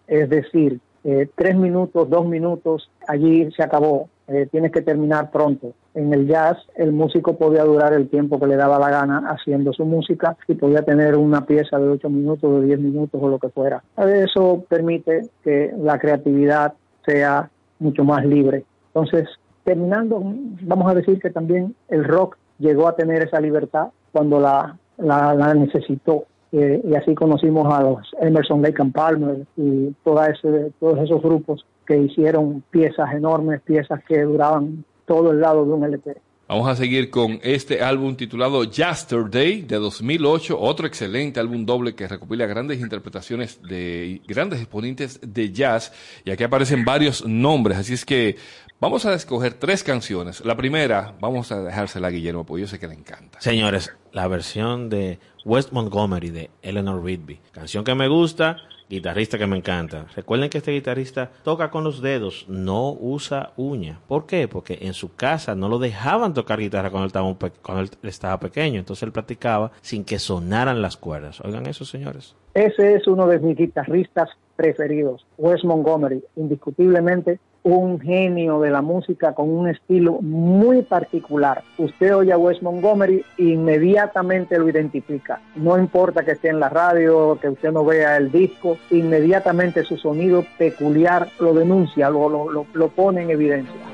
Es 0.07 0.29
decir, 0.29 0.81
eh, 1.05 1.29
tres 1.35 1.57
minutos, 1.57 2.09
dos 2.09 2.27
minutos, 2.27 2.91
allí 3.09 3.51
se 3.53 3.63
acabó, 3.63 4.09
eh, 4.33 4.49
tienes 4.51 4.73
que 4.73 4.83
terminar 4.83 5.31
pronto. 5.31 5.75
En 5.95 6.13
el 6.13 6.27
jazz 6.27 6.57
el 6.75 6.93
músico 6.93 7.37
podía 7.37 7.65
durar 7.65 7.93
el 7.93 8.09
tiempo 8.09 8.41
que 8.41 8.47
le 8.47 8.57
daba 8.57 8.79
la 8.79 8.91
gana 8.91 9.25
haciendo 9.29 9.73
su 9.73 9.85
música 9.85 10.37
y 10.49 10.55
podía 10.55 10.83
tener 10.83 11.17
una 11.17 11.45
pieza 11.45 11.79
de 11.79 11.89
ocho 11.89 12.09
minutos, 12.09 12.61
de 12.61 12.67
diez 12.67 12.81
minutos 12.81 13.21
o 13.23 13.29
lo 13.29 13.39
que 13.39 13.51
fuera. 13.51 13.83
Eso 13.97 14.65
permite 14.69 15.29
que 15.45 15.73
la 15.79 15.99
creatividad 15.99 16.75
sea 17.05 17.51
mucho 17.79 18.05
más 18.05 18.25
libre. 18.25 18.65
Entonces, 18.95 19.29
terminando, 19.65 20.23
vamos 20.63 20.91
a 20.91 20.95
decir 20.95 21.21
que 21.21 21.31
también 21.31 21.75
el 21.89 22.05
rock 22.05 22.37
llegó 22.59 22.89
a 22.89 22.97
tener 22.97 23.23
esa 23.23 23.41
libertad 23.41 23.89
cuando 24.13 24.41
la 24.41 25.55
necesitó. 25.55 26.27
Eh, 26.53 26.83
y 26.85 26.95
así 26.95 27.15
conocimos 27.15 27.73
a 27.73 27.83
los 27.83 28.15
Emerson, 28.21 28.61
Lake 28.61 28.83
and 28.83 28.93
Palmer 28.93 29.47
y 29.57 29.91
toda 30.05 30.29
ese, 30.29 30.71
todos 30.79 30.99
esos 30.99 31.23
grupos 31.23 31.65
que 31.87 31.99
hicieron 31.99 32.63
piezas 32.71 33.13
enormes, 33.15 33.61
piezas 33.63 34.03
que 34.05 34.23
duraban 34.23 34.85
todo 35.07 35.33
el 35.33 35.41
lado 35.41 35.65
de 35.65 35.73
un 35.73 35.85
LP. 35.85 36.17
Vamos 36.49 36.69
a 36.69 36.77
seguir 36.77 37.09
con 37.09 37.41
este 37.43 37.83
álbum 37.83 38.15
titulado 38.15 38.65
Yesterday 38.65 39.63
de 39.63 39.77
2008, 39.77 40.61
otro 40.61 40.87
excelente 40.87 41.41
álbum 41.41 41.65
doble 41.65 41.95
que 41.95 42.07
recopila 42.07 42.45
grandes 42.45 42.79
interpretaciones 42.79 43.63
de 43.63 44.21
grandes 44.27 44.61
exponentes 44.61 45.19
de 45.23 45.51
jazz 45.51 45.95
y 46.27 46.31
aquí 46.31 46.45
aparecen 46.45 46.85
varios 46.85 47.25
nombres, 47.25 47.79
así 47.79 47.95
es 47.95 48.05
que 48.05 48.37
vamos 48.81 49.07
a 49.07 49.15
escoger 49.15 49.55
tres 49.55 49.83
canciones. 49.83 50.45
La 50.45 50.55
primera, 50.55 51.15
vamos 51.21 51.51
a 51.53 51.63
dejársela 51.63 52.09
a 52.09 52.11
Guillermo, 52.11 52.45
porque 52.45 52.61
yo 52.61 52.67
sé 52.67 52.79
que 52.79 52.89
le 52.89 52.95
encanta. 52.95 53.41
Señores, 53.41 53.95
la 54.13 54.29
versión 54.29 54.91
de 54.91 55.21
West 55.47 55.73
Montgomery 55.73 56.29
de 56.29 56.51
Eleanor 56.61 57.03
Rigby, 57.03 57.41
canción 57.53 57.83
que 57.83 57.95
me 57.95 58.09
gusta, 58.09 58.59
guitarrista 58.93 59.39
que 59.39 59.47
me 59.47 59.57
encanta. 59.57 60.07
Recuerden 60.15 60.51
que 60.51 60.59
este 60.59 60.73
guitarrista 60.73 61.31
toca 61.43 61.71
con 61.71 61.83
los 61.83 62.03
dedos, 62.03 62.45
no 62.49 62.93
usa 62.93 63.53
uña. 63.57 64.01
¿Por 64.07 64.27
qué? 64.27 64.49
Porque 64.49 64.79
en 64.83 64.93
su 64.93 65.15
casa 65.15 65.55
no 65.55 65.69
lo 65.69 65.79
dejaban 65.79 66.35
tocar 66.35 66.61
guitarra 66.61 66.91
cuando 66.91 67.05
él 67.05 67.09
estaba, 67.09 67.53
cuando 67.63 67.83
él 67.83 67.91
estaba 68.03 68.39
pequeño, 68.39 68.79
entonces 68.79 69.03
él 69.03 69.13
practicaba 69.13 69.73
sin 69.81 70.05
que 70.05 70.19
sonaran 70.19 70.83
las 70.83 70.97
cuerdas. 70.97 71.41
Oigan 71.41 71.67
eso, 71.67 71.85
señores. 71.85 72.37
Ese 72.53 72.95
es 72.95 73.07
uno 73.07 73.27
de 73.27 73.39
mis 73.39 73.57
guitarristas 73.57 74.29
preferidos, 74.57 75.27
Wes 75.39 75.65
Montgomery, 75.65 76.23
indiscutiblemente 76.37 77.41
un 77.65 78.01
genio 78.01 78.61
de 78.61 78.71
la 78.71 78.83
música 78.83 79.35
con 79.35 79.51
un 79.51 79.69
estilo 79.69 80.21
muy 80.21 80.83
particular. 80.83 81.63
Usted 81.79 82.17
oye 82.17 82.33
a 82.33 82.39
Wes 82.39 82.63
Montgomery 82.63 83.25
inmediatamente 83.39 84.59
lo 84.59 84.69
identifica. 84.69 85.41
No 85.57 85.79
importa 85.79 86.25
que 86.25 86.33
esté 86.33 86.49
en 86.49 86.61
la 86.61 86.69
radio, 86.69 87.39
que 87.41 87.49
usted 87.49 87.71
no 87.73 87.85
vea 87.85 88.17
el 88.17 88.33
disco, 88.33 88.79
inmediatamente 88.91 89.85
su 89.85 89.97
sonido 89.97 90.45
peculiar 90.59 91.29
lo 91.39 91.55
denuncia, 91.55 92.11
lo, 92.11 92.29
lo, 92.29 92.51
lo, 92.51 92.67
lo 92.73 92.89
pone 92.89 93.23
en 93.23 93.31
evidencia. 93.31 93.92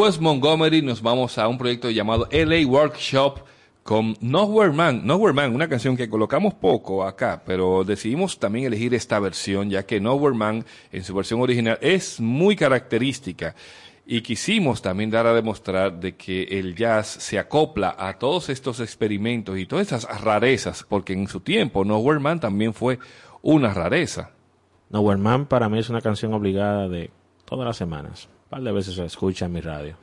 West 0.00 0.18
Montgomery 0.18 0.80
nos 0.80 1.02
vamos 1.02 1.36
a 1.36 1.46
un 1.46 1.58
proyecto 1.58 1.90
llamado 1.90 2.26
LA 2.32 2.66
Workshop 2.66 3.40
con 3.82 4.16
Nowhere 4.22 4.72
Man. 4.72 5.06
Nowhere 5.06 5.34
Man, 5.34 5.54
una 5.54 5.68
canción 5.68 5.94
que 5.94 6.08
colocamos 6.08 6.54
poco 6.54 7.04
acá, 7.04 7.42
pero 7.44 7.84
decidimos 7.84 8.38
también 8.38 8.64
elegir 8.64 8.94
esta 8.94 9.18
versión, 9.18 9.68
ya 9.68 9.84
que 9.84 10.00
Nowhere 10.00 10.34
Man 10.34 10.64
en 10.90 11.04
su 11.04 11.14
versión 11.14 11.42
original 11.42 11.76
es 11.82 12.18
muy 12.18 12.56
característica. 12.56 13.54
Y 14.06 14.22
quisimos 14.22 14.80
también 14.80 15.10
dar 15.10 15.26
a 15.26 15.34
demostrar 15.34 16.00
de 16.00 16.16
que 16.16 16.44
el 16.44 16.74
jazz 16.74 17.06
se 17.06 17.38
acopla 17.38 17.94
a 17.98 18.18
todos 18.18 18.48
estos 18.48 18.80
experimentos 18.80 19.58
y 19.58 19.66
todas 19.66 19.88
esas 19.88 20.22
rarezas, 20.22 20.82
porque 20.88 21.12
en 21.12 21.28
su 21.28 21.40
tiempo 21.40 21.84
Nowhere 21.84 22.20
Man 22.20 22.40
también 22.40 22.72
fue 22.72 22.98
una 23.42 23.74
rareza. 23.74 24.30
Nowhere 24.88 25.20
Man 25.20 25.44
para 25.44 25.68
mí 25.68 25.78
es 25.78 25.90
una 25.90 26.00
canción 26.00 26.32
obligada 26.32 26.88
de 26.88 27.10
todas 27.44 27.66
las 27.66 27.76
semanas. 27.76 28.30
Un 28.52 28.56
par 28.56 28.62
de 28.62 28.72
veces 28.72 28.96
se 28.96 29.04
escucha 29.04 29.46
en 29.46 29.52
mi 29.52 29.60
radio. 29.60 29.94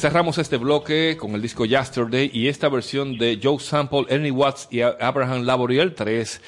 Cerramos 0.00 0.38
este 0.38 0.56
bloque 0.56 1.18
con 1.20 1.34
el 1.34 1.42
disco 1.42 1.66
Yesterday 1.66 2.30
y 2.32 2.48
esta 2.48 2.70
versión 2.70 3.18
de 3.18 3.38
Joe 3.42 3.60
Sample, 3.60 4.06
Ernie 4.08 4.30
Watts 4.30 4.66
y 4.70 4.80
Abraham 4.80 5.42
Laboriel, 5.42 5.94
tres 5.94 6.40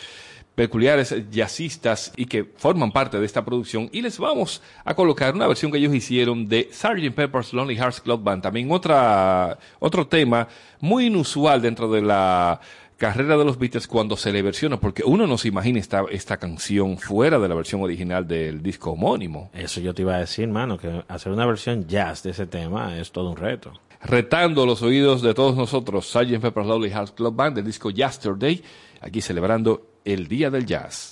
peculiares 0.54 1.14
jazzistas 1.30 2.14
y 2.16 2.24
que 2.24 2.44
forman 2.44 2.92
parte 2.92 3.20
de 3.20 3.26
esta 3.26 3.44
producción 3.44 3.90
y 3.92 4.00
les 4.00 4.18
vamos 4.18 4.62
a 4.86 4.94
colocar 4.94 5.34
una 5.34 5.46
versión 5.46 5.70
que 5.70 5.76
ellos 5.76 5.94
hicieron 5.94 6.48
de 6.48 6.70
Sgt. 6.72 7.14
Pepper's 7.14 7.52
Lonely 7.52 7.76
Hearts 7.76 8.00
Club 8.00 8.22
Band, 8.22 8.42
también 8.42 8.72
otra, 8.72 9.58
otro 9.80 10.06
tema 10.06 10.48
muy 10.80 11.08
inusual 11.08 11.60
dentro 11.60 11.92
de 11.92 12.00
la 12.00 12.58
carrera 13.02 13.36
de 13.36 13.44
los 13.44 13.58
Beatles 13.58 13.88
cuando 13.88 14.16
se 14.16 14.30
le 14.30 14.42
versiona, 14.42 14.78
porque 14.78 15.02
uno 15.04 15.26
no 15.26 15.36
se 15.36 15.48
imagina 15.48 15.80
esta, 15.80 16.04
esta 16.08 16.36
canción 16.36 16.98
fuera 16.98 17.40
de 17.40 17.48
la 17.48 17.56
versión 17.56 17.82
original 17.82 18.28
del 18.28 18.62
disco 18.62 18.92
homónimo. 18.92 19.50
Eso 19.52 19.80
yo 19.80 19.92
te 19.92 20.02
iba 20.02 20.14
a 20.14 20.20
decir, 20.20 20.46
mano, 20.46 20.78
que 20.78 21.02
hacer 21.08 21.32
una 21.32 21.44
versión 21.44 21.88
jazz 21.88 22.22
de 22.22 22.30
ese 22.30 22.46
tema 22.46 22.96
es 22.96 23.10
todo 23.10 23.30
un 23.30 23.36
reto. 23.36 23.72
Retando 24.04 24.64
los 24.66 24.82
oídos 24.82 25.20
de 25.20 25.34
todos 25.34 25.56
nosotros, 25.56 26.06
Sgt. 26.12 26.40
Pepper's 26.40 26.68
Lonely 26.68 26.90
Hearts 26.90 27.10
Club 27.10 27.34
Band 27.34 27.56
del 27.56 27.64
disco 27.64 27.90
Yesterday, 27.90 28.62
aquí 29.00 29.20
celebrando 29.20 29.84
el 30.04 30.28
Día 30.28 30.48
del 30.48 30.64
Jazz. 30.64 31.11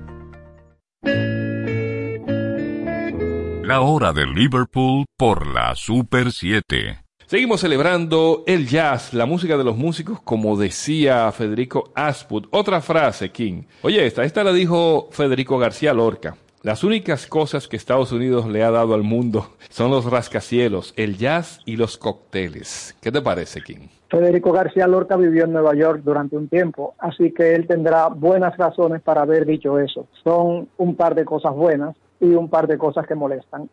La 3.63 3.81
hora 3.81 4.11
de 4.11 4.25
Liverpool 4.25 5.05
por 5.15 5.45
la 5.45 5.75
Super 5.75 6.31
7. 6.31 6.97
Seguimos 7.27 7.61
celebrando 7.61 8.43
el 8.47 8.67
jazz, 8.67 9.13
la 9.13 9.27
música 9.27 9.55
de 9.55 9.63
los 9.63 9.77
músicos, 9.77 10.19
como 10.19 10.57
decía 10.57 11.31
Federico 11.31 11.91
Aspud. 11.93 12.47
Otra 12.49 12.81
frase, 12.81 13.29
King. 13.29 13.63
Oye, 13.83 14.05
esta, 14.05 14.23
esta 14.23 14.43
la 14.43 14.51
dijo 14.51 15.09
Federico 15.11 15.59
García 15.59 15.93
Lorca. 15.93 16.35
Las 16.63 16.83
únicas 16.83 17.27
cosas 17.27 17.67
que 17.67 17.77
Estados 17.77 18.11
Unidos 18.11 18.47
le 18.47 18.63
ha 18.63 18.71
dado 18.71 18.95
al 18.95 19.03
mundo 19.03 19.51
son 19.69 19.91
los 19.91 20.05
rascacielos, 20.09 20.93
el 20.97 21.17
jazz 21.17 21.61
y 21.63 21.75
los 21.75 21.97
cócteles. 21.97 22.97
¿Qué 22.99 23.11
te 23.11 23.21
parece, 23.21 23.61
King? 23.61 23.87
Federico 24.09 24.51
García 24.51 24.87
Lorca 24.87 25.17
vivió 25.17 25.45
en 25.45 25.53
Nueva 25.53 25.75
York 25.75 26.01
durante 26.03 26.35
un 26.35 26.49
tiempo, 26.49 26.95
así 26.97 27.31
que 27.31 27.53
él 27.53 27.67
tendrá 27.67 28.07
buenas 28.07 28.57
razones 28.57 29.03
para 29.03 29.21
haber 29.21 29.45
dicho 29.45 29.77
eso. 29.79 30.07
Son 30.23 30.67
un 30.77 30.95
par 30.95 31.13
de 31.13 31.25
cosas 31.25 31.53
buenas 31.53 31.95
y 32.21 32.27
un 32.27 32.49
par 32.49 32.67
de 32.67 32.77
cosas 32.77 33.05
que 33.05 33.15
molestan. 33.15 33.69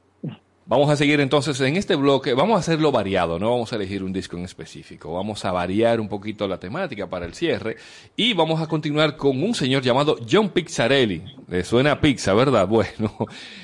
Vamos 0.71 0.91
a 0.91 0.97
seguir 0.97 1.19
entonces 1.21 1.59
en 1.63 1.77
este 1.77 1.97
bloque, 1.97 2.35
vamos 2.35 2.57
a 2.57 2.59
hacerlo 2.59 2.93
variado, 2.93 3.39
no 3.39 3.53
vamos 3.53 3.73
a 3.73 3.77
elegir 3.77 4.05
un 4.05 4.13
disco 4.13 4.37
en 4.37 4.45
específico, 4.45 5.15
vamos 5.15 5.43
a 5.47 5.51
variar 5.51 5.99
un 5.99 6.11
poquito 6.11 6.47
la 6.47 6.59
temática 6.59 7.09
para 7.09 7.25
el 7.25 7.33
cierre 7.33 7.77
y 8.15 8.35
vamos 8.35 8.61
a 8.61 8.67
continuar 8.67 9.17
con 9.17 9.43
un 9.43 9.55
señor 9.55 9.83
llamado 9.83 10.19
John 10.31 10.51
Pizzarelli. 10.51 11.25
Le 11.49 11.65
suena 11.65 11.93
a 11.93 12.01
pizza, 12.03 12.35
¿verdad? 12.35 12.69
Bueno, 12.79 13.15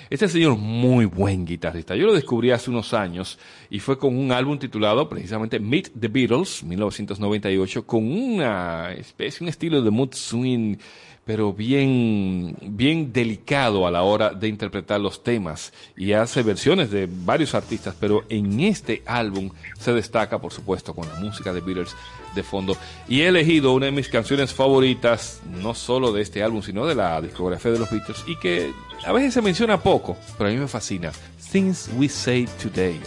este 0.09 0.29
señor 0.29 0.57
muy 0.57 1.05
buen 1.05 1.45
guitarrista. 1.45 1.95
Yo 1.95 2.07
lo 2.07 2.15
descubrí 2.15 2.53
hace 2.53 2.71
unos 2.71 2.95
años 2.95 3.39
y 3.69 3.81
fue 3.81 3.99
con 3.99 4.17
un 4.17 4.33
álbum 4.33 4.59
titulado 4.59 5.07
precisamente 5.07 5.61
Meet 5.61 5.91
the 6.01 6.09
Beatles, 6.09 6.65
1998, 6.65 7.87
con 7.87 8.11
una 8.11 8.93
especie, 8.93 9.45
un 9.45 9.51
estilo 9.51 9.83
de 9.83 9.91
mood 9.91 10.15
swing 10.15 10.79
pero 11.25 11.53
bien, 11.53 12.57
bien 12.63 13.13
delicado 13.13 13.87
a 13.87 13.91
la 13.91 14.03
hora 14.03 14.31
de 14.31 14.49
interpretar 14.49 15.01
los 15.01 15.23
temas 15.23 15.73
y 15.97 16.13
hace 16.13 16.43
versiones 16.43 16.91
de 16.91 17.09
varios 17.11 17.55
artistas, 17.55 17.95
pero 17.99 18.25
en 18.29 18.61
este 18.61 19.03
álbum 19.07 19.51
se 19.79 19.93
destaca, 19.93 20.39
por 20.39 20.53
supuesto, 20.53 20.95
con 20.95 21.09
la 21.09 21.15
música 21.21 21.53
de 21.53 21.61
Beatles 21.61 21.97
de 22.35 22.43
fondo. 22.43 22.77
Y 23.09 23.23
he 23.23 23.29
elegido 23.29 23.73
una 23.73 23.87
de 23.87 23.93
mis 23.93 24.09
canciones 24.09 24.53
favoritas, 24.53 25.41
no 25.63 25.75
solo 25.75 26.13
de 26.13 26.23
este 26.23 26.43
álbum, 26.43 26.63
sino 26.63 26.87
de 26.87 26.95
la 26.95 27.21
discografía 27.21 27.73
de 27.73 27.79
los 27.79 27.91
Beatles, 27.91 28.25
y 28.27 28.37
que 28.37 28.73
a 29.05 29.13
veces 29.13 29.35
se 29.35 29.43
menciona 29.43 29.83
poco, 29.83 30.17
pero 30.37 30.51
a 30.51 30.53
mí 30.53 30.59
me 30.59 30.69
fascina. 30.69 31.13
Things 31.51 31.89
We 31.97 32.09
Say 32.09 32.47
Today. 32.61 33.01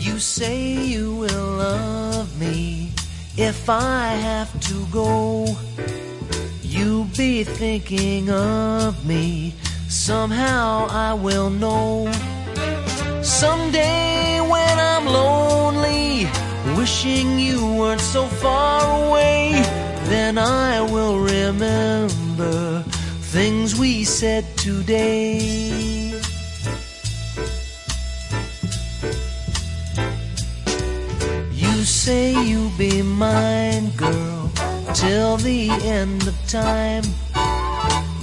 You 0.00 0.18
say 0.18 0.74
you 0.86 1.14
will 1.14 1.58
love 1.58 2.26
me 2.38 2.92
if 3.36 3.68
I 3.68 4.14
have 4.22 4.50
to 4.68 4.86
go. 4.90 5.44
You'll 6.90 7.16
be 7.16 7.44
thinking 7.44 8.30
of 8.30 9.06
me. 9.06 9.54
Somehow 9.88 10.88
I 10.90 11.14
will 11.14 11.48
know. 11.48 12.10
Someday 13.22 14.40
when 14.40 14.76
I'm 14.76 15.06
lonely, 15.06 16.26
wishing 16.76 17.38
you 17.38 17.76
weren't 17.76 18.00
so 18.00 18.26
far 18.26 19.06
away, 19.06 19.52
then 20.10 20.36
I 20.36 20.80
will 20.80 21.20
remember 21.20 22.82
things 23.36 23.78
we 23.78 24.02
said 24.02 24.44
today. 24.56 26.10
You 31.52 31.84
say 31.84 32.34
you'll 32.48 32.76
be 32.76 33.00
mine, 33.02 33.90
girl, 33.90 34.39
till 34.94 35.36
the 35.36 35.70
end 35.82 36.26
of 36.26 36.36
time. 36.48 37.02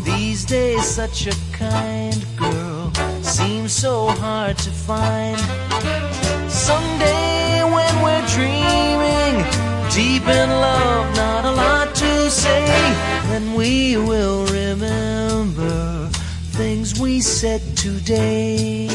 These 0.04 0.46
days, 0.46 0.86
such 0.86 1.28
a 1.28 1.36
kind 1.52 2.26
girl 2.38 2.92
seems 3.22 3.72
so 3.72 4.08
hard 4.10 4.58
to 4.58 4.70
find. 4.70 5.40
Someday, 6.50 7.64
when 7.64 7.94
we're 8.04 8.28
dreaming, 8.36 9.36
deep 9.92 10.28
in 10.28 10.50
love, 10.50 11.16
not 11.16 11.46
a 11.46 11.52
lot 11.52 11.96
to 11.96 12.30
say, 12.30 12.66
then 13.30 13.54
we 13.54 13.98
will 13.98 14.46
remember 14.48 16.08
things 16.58 17.00
we 17.00 17.20
said 17.20 17.62
today. 17.76 18.88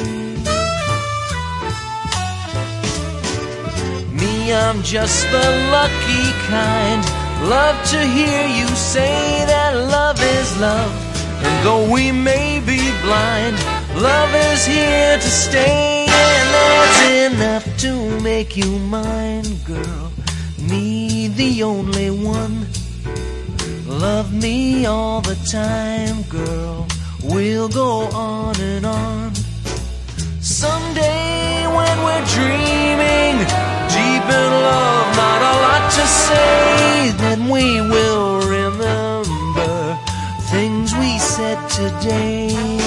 Me, 4.11 4.53
I'm 4.53 4.83
just 4.83 5.31
the 5.31 5.47
lucky 5.71 6.25
kind. 6.49 7.22
Love 7.43 7.77
to 7.91 7.99
hear 7.99 8.47
you 8.47 8.67
say 8.69 9.45
that 9.47 9.75
love 9.75 10.23
is 10.23 10.61
love. 10.61 10.93
And 11.45 11.67
though 11.67 11.93
we 11.93 12.13
may 12.13 12.61
be 12.61 12.79
blind, 13.03 13.57
love 14.01 14.33
is 14.35 14.65
here 14.65 15.17
to 15.17 15.31
stay. 15.31 16.07
And 16.09 16.49
that's 16.55 17.01
enough 17.35 17.77
to 17.79 18.21
make 18.21 18.57
you 18.57 18.79
mine, 18.79 19.45
girl. 19.65 20.13
Me, 20.71 21.29
the 21.29 21.65
only 21.65 22.11
one. 22.11 22.67
Love 23.87 24.33
me 24.33 24.87
all 24.87 25.21
the 25.21 25.37
time, 25.51 26.23
girl. 26.23 26.87
We'll 27.25 27.69
go 27.69 28.07
on 28.15 28.61
and 28.61 28.87
on. 28.87 29.35
Someday 30.41 31.67
when 31.67 31.97
we're 32.05 32.27
dreaming, 32.37 33.39
deep 33.91 34.27
in 34.41 34.51
love, 34.69 35.17
not 35.17 35.41
a 35.43 35.55
lot 35.67 35.91
to 35.93 36.07
say, 36.07 37.12
we 37.53 37.83
will 37.83 38.41
remember 38.49 39.99
things 40.51 40.95
we 40.95 41.19
said 41.19 41.59
today. 41.69 42.82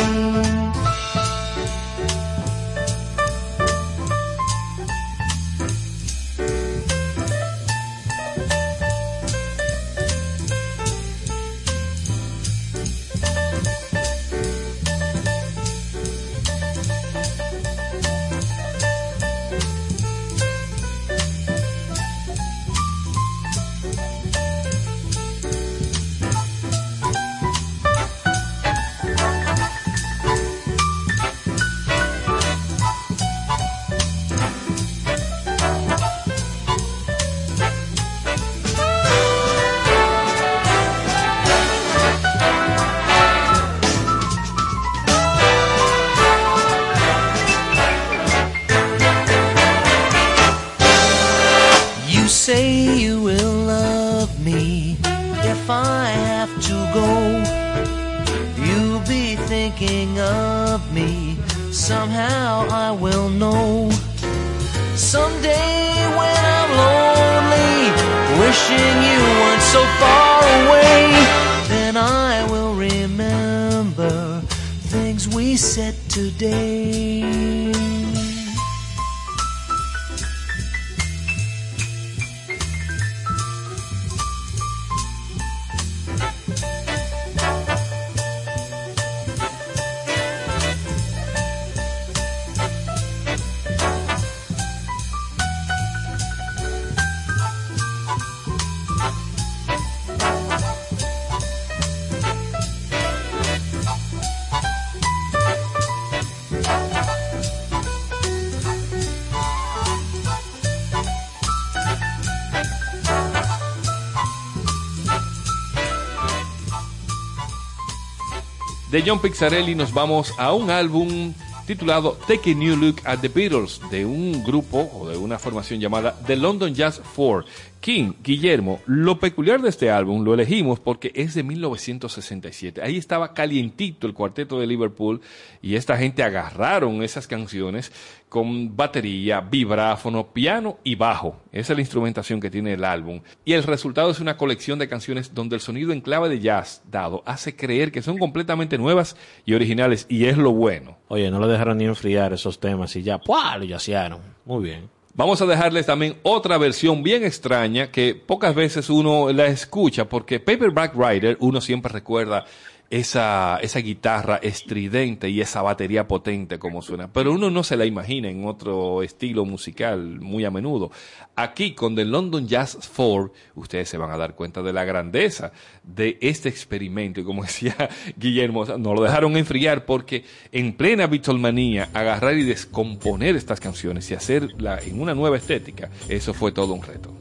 De 118.95 119.03
John 119.05 119.19
Pizzarelli 119.19 119.75
nos 119.75 119.93
vamos 119.93 120.33
a 120.37 120.53
un 120.53 120.71
álbum 120.71 121.33
titulado 121.67 122.17
Take 122.29 122.51
a 122.51 122.55
New 122.55 122.77
Look 122.77 123.01
at 123.03 123.19
the 123.19 123.27
Beatles, 123.27 123.81
de 123.91 124.05
un 124.05 124.41
grupo 124.41 124.89
o 124.93 125.09
de 125.09 125.17
una 125.17 125.37
formación 125.37 125.81
llamada 125.81 126.17
The 126.25 126.37
London 126.37 126.73
Jazz 126.73 127.01
Four. 127.03 127.43
King, 127.81 128.13
Guillermo, 128.23 128.79
lo 128.85 129.19
peculiar 129.19 129.61
de 129.61 129.67
este 129.67 129.91
álbum 129.91 130.23
lo 130.23 130.33
elegimos 130.33 130.79
porque 130.79 131.11
es 131.13 131.33
de 131.33 131.43
1967. 131.43 132.81
Ahí 132.81 132.95
estaba 132.95 133.33
calientito 133.33 134.07
el 134.07 134.13
cuarteto 134.13 134.61
de 134.61 134.65
Liverpool 134.65 135.19
y 135.61 135.75
esta 135.75 135.97
gente 135.97 136.23
agarraron 136.23 137.03
esas 137.03 137.27
canciones 137.27 137.91
con 138.36 138.75
batería, 138.75 139.39
vibráfono, 139.39 140.33
piano 140.33 140.77
y 140.83 140.95
bajo. 140.95 141.38
Esa 141.53 141.71
es 141.71 141.77
la 141.77 141.81
instrumentación 141.81 142.41
que 142.41 142.49
tiene 142.49 142.73
el 142.73 142.83
álbum. 142.83 143.21
Y 143.45 143.53
el 143.53 143.63
resultado 143.63 144.11
es 144.11 144.19
una 144.19 144.36
colección 144.36 144.77
de 144.77 144.89
canciones 144.89 145.33
donde 145.33 145.55
el 145.55 145.61
sonido 145.61 145.93
en 145.93 146.01
clave 146.01 146.27
de 146.27 146.41
jazz 146.41 146.81
dado 146.91 147.23
hace 147.25 147.55
creer 147.55 147.93
que 147.93 148.01
son 148.01 148.17
completamente 148.17 148.77
nuevas 148.77 149.15
y 149.45 149.53
originales 149.53 150.05
y 150.09 150.25
es 150.25 150.38
lo 150.38 150.51
bueno. 150.51 150.97
Oye, 151.07 151.31
no 151.31 151.39
lo 151.39 151.47
dejaron 151.47 151.77
ni 151.77 151.86
enfriar 151.86 152.33
esos 152.33 152.59
temas 152.59 152.93
y 152.97 153.03
ya, 153.03 153.19
¡pua! 153.19 153.57
lo 153.57 153.63
yacearon. 153.63 154.19
Muy 154.43 154.65
bien. 154.65 154.89
Vamos 155.17 155.41
a 155.41 155.45
dejarles 155.45 155.86
también 155.86 156.17
otra 156.23 156.57
versión 156.57 157.01
bien 157.01 157.23
extraña 157.23 157.89
que 157.89 158.15
pocas 158.15 158.53
veces 158.53 158.89
uno 158.89 159.31
la 159.31 159.45
escucha 159.45 160.09
porque 160.09 160.41
Paperback 160.41 160.93
Rider 160.93 161.38
uno 161.39 161.61
siempre 161.61 161.89
recuerda 161.89 162.43
esa, 162.89 163.57
esa 163.61 163.79
guitarra 163.79 164.38
estridente 164.38 165.29
y 165.29 165.41
esa 165.41 165.61
batería 165.61 166.07
potente 166.07 166.59
como 166.59 166.81
suena, 166.81 167.11
pero 167.11 167.33
uno 167.33 167.49
no 167.49 167.63
se 167.63 167.77
la 167.77 167.86
imagina 167.86 168.29
en 168.29 168.45
otro 168.45 169.03
estilo 169.03 169.45
musical 169.45 170.19
muy 170.19 170.45
a 170.45 170.51
menudo. 170.51 170.91
Aquí 171.36 171.73
con 171.73 171.95
The 171.95 172.05
London 172.05 172.47
Jazz 172.47 172.77
4 172.95 173.31
ustedes 173.55 173.89
se 173.89 173.97
van 173.97 174.11
a 174.11 174.17
dar 174.17 174.36
cuenta 174.36 174.61
de 174.61 174.73
la 174.73 174.86
grandeza 174.86 175.51
de 175.83 176.17
este 176.21 176.49
experimento 176.49 177.19
y 177.19 177.23
como 177.23 177.41
decía 177.43 177.75
Guillermo, 178.17 178.65
nos 178.65 178.95
lo 178.95 179.03
dejaron 179.03 179.36
enfriar 179.38 179.86
porque 179.86 180.23
en 180.51 180.73
plena 180.73 181.07
Beatlemanía 181.07 181.89
agarrar 181.93 182.38
y 182.38 182.43
descomponer 182.43 183.36
estas 183.36 183.59
canciones 183.59 184.09
y 184.11 184.13
hacerla 184.13 184.79
en 184.79 185.01
una 185.01 185.15
nueva 185.15 185.38
estética, 185.38 185.89
eso 186.07 186.33
fue 186.33 186.51
todo 186.51 186.73
un 186.73 186.83
reto. 186.83 187.13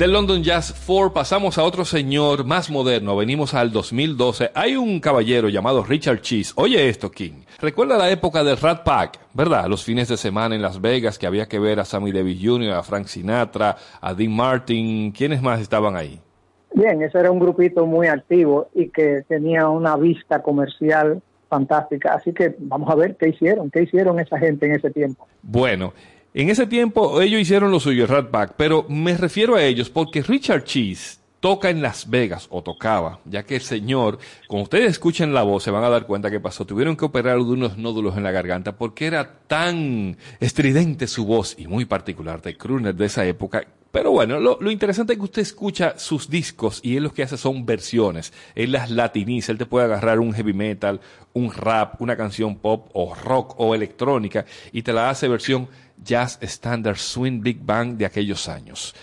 Del 0.00 0.14
London 0.14 0.42
Jazz 0.42 0.72
4 0.86 1.12
pasamos 1.12 1.58
a 1.58 1.62
otro 1.62 1.84
señor 1.84 2.46
más 2.46 2.70
moderno, 2.70 3.16
venimos 3.16 3.52
al 3.52 3.70
2012. 3.70 4.50
Hay 4.54 4.74
un 4.74 4.98
caballero 4.98 5.50
llamado 5.50 5.84
Richard 5.84 6.22
Cheese. 6.22 6.54
Oye 6.56 6.88
esto, 6.88 7.10
King. 7.10 7.42
Recuerda 7.60 7.98
la 7.98 8.10
época 8.10 8.42
del 8.42 8.56
Rat 8.56 8.82
Pack, 8.82 9.18
¿verdad? 9.34 9.66
Los 9.66 9.84
fines 9.84 10.08
de 10.08 10.16
semana 10.16 10.54
en 10.54 10.62
Las 10.62 10.80
Vegas 10.80 11.18
que 11.18 11.26
había 11.26 11.44
que 11.48 11.58
ver 11.58 11.80
a 11.80 11.84
Sammy 11.84 12.12
Davis 12.12 12.40
Jr., 12.42 12.72
a 12.72 12.82
Frank 12.82 13.08
Sinatra, 13.08 13.76
a 14.00 14.14
Dean 14.14 14.32
Martin. 14.32 15.12
¿Quiénes 15.12 15.42
más 15.42 15.60
estaban 15.60 15.94
ahí? 15.96 16.18
Bien, 16.72 17.02
ese 17.02 17.18
era 17.18 17.30
un 17.30 17.38
grupito 17.38 17.84
muy 17.84 18.06
activo 18.06 18.70
y 18.74 18.88
que 18.88 19.22
tenía 19.28 19.68
una 19.68 19.98
vista 19.98 20.40
comercial 20.40 21.20
fantástica. 21.50 22.14
Así 22.14 22.32
que 22.32 22.56
vamos 22.58 22.88
a 22.88 22.94
ver 22.94 23.16
qué 23.16 23.28
hicieron, 23.28 23.70
qué 23.70 23.82
hicieron 23.82 24.18
esa 24.18 24.38
gente 24.38 24.64
en 24.64 24.76
ese 24.76 24.90
tiempo. 24.90 25.28
Bueno, 25.42 25.92
en 26.34 26.50
ese 26.50 26.66
tiempo 26.66 27.20
ellos 27.20 27.40
hicieron 27.40 27.70
lo 27.70 27.80
suyo, 27.80 28.06
Rat 28.06 28.30
Pack, 28.30 28.54
pero 28.56 28.86
me 28.88 29.16
refiero 29.16 29.56
a 29.56 29.62
ellos 29.62 29.90
porque 29.90 30.22
Richard 30.22 30.64
Cheese 30.64 31.20
toca 31.40 31.70
en 31.70 31.82
Las 31.82 32.08
Vegas, 32.08 32.46
o 32.50 32.62
tocaba, 32.62 33.20
ya 33.24 33.42
que 33.44 33.56
el 33.56 33.62
señor, 33.62 34.18
cuando 34.46 34.64
ustedes 34.64 34.90
escuchen 34.90 35.32
la 35.34 35.42
voz, 35.42 35.64
se 35.64 35.70
van 35.70 35.84
a 35.84 35.88
dar 35.88 36.06
cuenta 36.06 36.30
que 36.30 36.38
pasó. 36.38 36.66
Tuvieron 36.66 36.96
que 36.96 37.06
operar 37.06 37.38
unos 37.38 37.78
nódulos 37.78 38.16
en 38.16 38.22
la 38.22 38.30
garganta 38.30 38.76
porque 38.76 39.06
era 39.06 39.40
tan 39.46 40.16
estridente 40.38 41.06
su 41.06 41.24
voz 41.24 41.56
y 41.58 41.66
muy 41.66 41.86
particular 41.86 42.42
de 42.42 42.56
crooner 42.56 42.94
de 42.94 43.06
esa 43.06 43.24
época. 43.24 43.66
Pero 43.90 44.12
bueno, 44.12 44.38
lo, 44.38 44.58
lo 44.60 44.70
interesante 44.70 45.14
es 45.14 45.18
que 45.18 45.24
usted 45.24 45.42
escucha 45.42 45.98
sus 45.98 46.30
discos 46.30 46.78
y 46.84 46.96
él 46.96 47.04
lo 47.04 47.12
que 47.12 47.24
hace 47.24 47.36
son 47.36 47.66
versiones. 47.66 48.32
Él 48.54 48.70
las 48.70 48.90
latiniza, 48.90 49.50
él 49.50 49.58
te 49.58 49.66
puede 49.66 49.86
agarrar 49.86 50.20
un 50.20 50.32
heavy 50.32 50.52
metal, 50.52 51.00
un 51.32 51.52
rap, 51.52 52.00
una 52.00 52.16
canción 52.16 52.56
pop 52.56 52.88
o 52.92 53.14
rock 53.14 53.54
o 53.58 53.74
electrónica 53.74 54.44
y 54.70 54.82
te 54.82 54.92
la 54.92 55.10
hace 55.10 55.26
versión 55.26 55.68
jazz 56.04 56.38
standard 56.42 56.96
swing 56.96 57.40
big 57.40 57.60
bang 57.60 57.96
de 57.96 58.06
aquellos 58.06 58.48
años. 58.48 58.94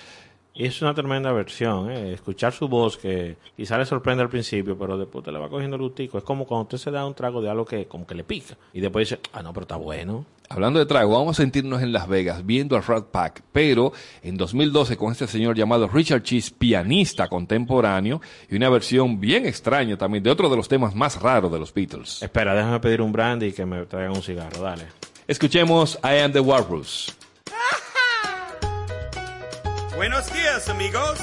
Y 0.60 0.66
es 0.66 0.82
una 0.82 0.96
tremenda 0.96 1.32
versión, 1.32 1.92
¿eh? 1.92 2.14
escuchar 2.14 2.52
su 2.52 2.68
voz 2.68 2.98
que 2.98 3.38
quizá 3.56 3.78
le 3.78 3.86
sorprende 3.86 4.24
al 4.24 4.30
principio, 4.30 4.76
pero 4.76 4.98
después 4.98 5.24
te 5.24 5.32
le 5.32 5.38
va 5.38 5.50
cogiendo 5.50 5.76
el 5.76 5.84
gustico. 5.84 6.18
Es 6.18 6.24
como 6.24 6.48
cuando 6.48 6.64
usted 6.64 6.80
se 6.80 6.90
da 6.90 7.06
un 7.06 7.14
trago 7.14 7.44
de 7.44 7.50
algo 7.52 7.64
que 7.64 7.86
como 7.86 8.08
que 8.08 8.16
le 8.16 8.24
pica 8.24 8.58
y 8.74 8.80
después 8.80 9.08
dice, 9.08 9.22
ah, 9.34 9.44
no, 9.44 9.54
pero 9.54 9.66
está 9.66 9.76
bueno. 9.76 10.26
Hablando 10.50 10.80
de 10.80 10.88
trago, 10.88 11.14
vamos 11.14 11.38
a 11.38 11.44
sentirnos 11.44 11.84
en 11.84 11.92
Las 11.92 12.08
Vegas 12.08 12.44
viendo 12.44 12.76
a 12.76 12.82
Rat 12.82 13.06
Pack, 13.12 13.44
pero 13.52 13.94
en 14.24 14.36
2012 14.36 14.98
con 14.98 15.12
este 15.12 15.28
señor 15.28 15.56
llamado 15.56 15.88
Richard 15.90 16.24
Cheese, 16.24 16.50
pianista 16.58 17.28
contemporáneo, 17.28 18.20
y 18.50 18.56
una 18.56 18.70
versión 18.70 19.20
bien 19.20 19.46
extraña 19.46 19.96
también 19.96 20.24
de 20.24 20.32
otro 20.32 20.50
de 20.50 20.56
los 20.56 20.68
temas 20.68 20.96
más 20.96 21.22
raros 21.22 21.52
de 21.52 21.60
los 21.60 21.72
Beatles. 21.72 22.24
Espera, 22.24 22.56
déjame 22.56 22.80
pedir 22.80 23.04
un 23.04 23.12
brandy 23.12 23.48
y 23.48 23.52
que 23.52 23.64
me 23.64 23.86
traigan 23.86 24.16
un 24.16 24.24
cigarro, 24.24 24.60
dale. 24.60 24.86
Escuchemos 25.28 25.98
I 26.06 26.20
Am 26.24 26.32
the 26.32 26.42
Walrus. 26.42 27.12
Buenos 29.98 30.32
días, 30.32 30.70
amigos. 30.70 31.20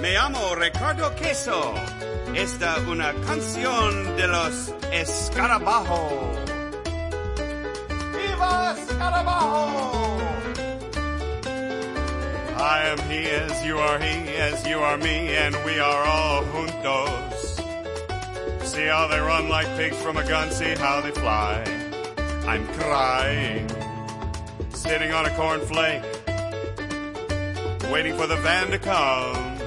Me 0.00 0.14
llamo 0.14 0.56
Ricardo 0.56 1.14
Queso. 1.14 1.72
Esta 2.34 2.78
es 2.78 2.86
una 2.88 3.12
canción 3.24 4.16
de 4.16 4.26
los 4.26 4.74
Escarabajo. 4.90 6.32
¡Viva 8.16 8.74
Escarabajo! 8.76 10.18
I 12.58 12.82
am 12.88 12.98
he 13.08 13.30
as 13.30 13.64
you 13.64 13.78
are 13.78 13.98
he, 14.00 14.36
as 14.38 14.66
you 14.66 14.80
are 14.80 14.98
me, 14.98 15.36
and 15.36 15.54
we 15.64 15.78
are 15.78 16.04
all 16.04 16.42
juntos. 16.46 17.60
See 18.64 18.86
how 18.86 19.06
they 19.06 19.20
run 19.20 19.48
like 19.48 19.68
pigs 19.76 19.96
from 20.02 20.16
a 20.16 20.24
gun, 20.26 20.50
see 20.50 20.74
how 20.74 21.00
they 21.00 21.12
fly. 21.12 21.62
I'm 22.46 22.66
crying, 22.74 23.68
sitting 24.70 25.12
on 25.12 25.26
a 25.26 25.30
cornflake 25.30 26.20
waiting 27.90 28.16
for 28.16 28.26
the 28.26 28.36
van 28.36 28.70
to 28.70 28.78
come. 28.78 29.58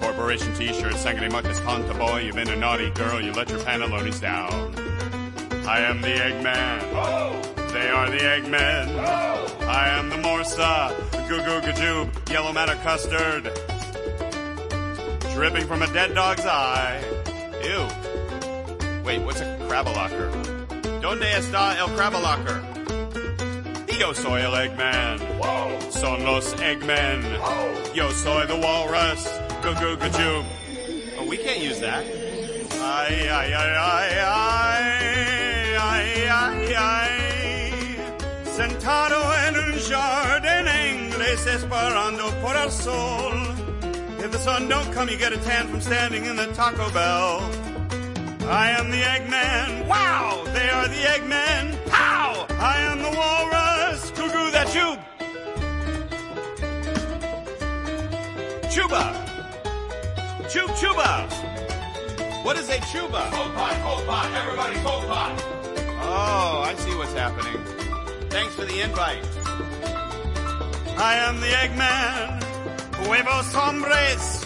Corporation 0.00 0.54
t-shirt, 0.54 0.94
sangre 0.94 1.28
muckus, 1.28 1.60
conta 1.60 1.96
boy, 1.98 2.20
you've 2.20 2.36
been 2.36 2.48
a 2.48 2.56
naughty 2.56 2.90
girl, 2.90 3.20
you 3.20 3.32
let 3.32 3.48
your 3.48 3.58
pantalones 3.60 4.20
down. 4.20 4.74
I 5.66 5.80
am 5.80 6.00
the 6.00 6.08
Eggman. 6.08 6.82
Oh. 6.92 7.40
They 7.72 7.90
are 7.90 8.08
the 8.10 8.18
Eggmen. 8.18 8.94
Oh. 8.98 9.66
I 9.66 9.88
am 9.88 10.08
the 10.08 10.16
Morsa, 10.16 10.90
goo 11.28 11.38
goo 11.38 11.60
gajoob, 11.66 12.30
yellow 12.30 12.52
matter 12.52 12.76
custard. 12.76 13.50
Dripping 15.34 15.66
from 15.66 15.82
a 15.82 15.92
dead 15.92 16.14
dog's 16.14 16.46
eye. 16.46 17.02
Ew. 17.64 19.02
Wait, 19.04 19.20
what's 19.22 19.40
a 19.40 19.58
crabalocker? 19.68 20.53
Donde 21.04 21.30
está 21.36 21.78
el 21.78 21.94
crabalocker? 21.96 22.62
Yo 24.00 24.14
soy 24.14 24.40
el 24.40 24.54
Eggman. 24.54 25.18
Son 25.90 26.24
los 26.24 26.54
Eggmen. 26.54 27.20
Yo 27.94 28.10
soy 28.10 28.46
the 28.46 28.54
walrus. 28.54 29.28
Goo 29.62 29.74
goo 29.74 29.96
gajoob. 29.98 30.44
Oh, 31.18 31.26
we 31.28 31.36
can't 31.36 31.60
use 31.60 31.78
that. 31.80 32.04
Ay, 32.80 33.28
ay, 33.28 33.52
ay, 33.52 33.74
ay, 33.76 34.18
ay, 34.24 35.76
ay, 35.78 36.26
ay, 36.40 36.74
ay. 36.74 37.96
Sentado 38.46 39.20
en 39.46 39.56
un 39.56 39.78
jardín 39.78 40.66
inglés 40.88 41.46
esperando 41.46 42.30
por 42.40 42.56
el 42.56 42.70
sol. 42.70 43.34
If 44.24 44.32
the 44.32 44.38
sun 44.38 44.70
don't 44.70 44.90
come, 44.94 45.10
you 45.10 45.18
get 45.18 45.34
a 45.34 45.38
tan 45.38 45.68
from 45.68 45.82
standing 45.82 46.24
in 46.24 46.36
the 46.36 46.46
Taco 46.54 46.88
Bell. 46.92 47.73
I 48.46 48.70
am 48.78 48.90
the 48.90 49.00
Eggman. 49.00 49.86
Wow! 49.86 50.44
They 50.52 50.68
are 50.68 50.86
the 50.86 51.02
Eggman. 51.14 51.86
Pow! 51.86 52.46
I 52.50 52.80
am 52.82 52.98
the 52.98 53.10
walrus. 53.10 54.10
Cuckoo 54.10 54.50
that 54.50 54.68
tube. 54.68 55.00
Chuba. 58.70 59.24
Chub 60.50 60.70
chuba. 60.76 62.44
What 62.44 62.58
is 62.58 62.68
a 62.68 62.76
chuba? 62.80 63.30
Coke 63.30 63.54
pot, 63.54 63.82
coke 63.82 64.06
pot. 64.06 64.30
Everybody 64.34 64.76
coke. 64.76 65.04
Oh, 66.06 66.62
I 66.66 66.74
see 66.76 66.94
what's 66.96 67.14
happening. 67.14 67.64
Thanks 68.28 68.54
for 68.54 68.66
the 68.66 68.82
invite. 68.82 69.24
I 70.98 71.16
am 71.16 71.40
the 71.40 71.46
Eggman. 71.46 72.44
Huevos 73.06 73.52
hombres. 73.54 74.44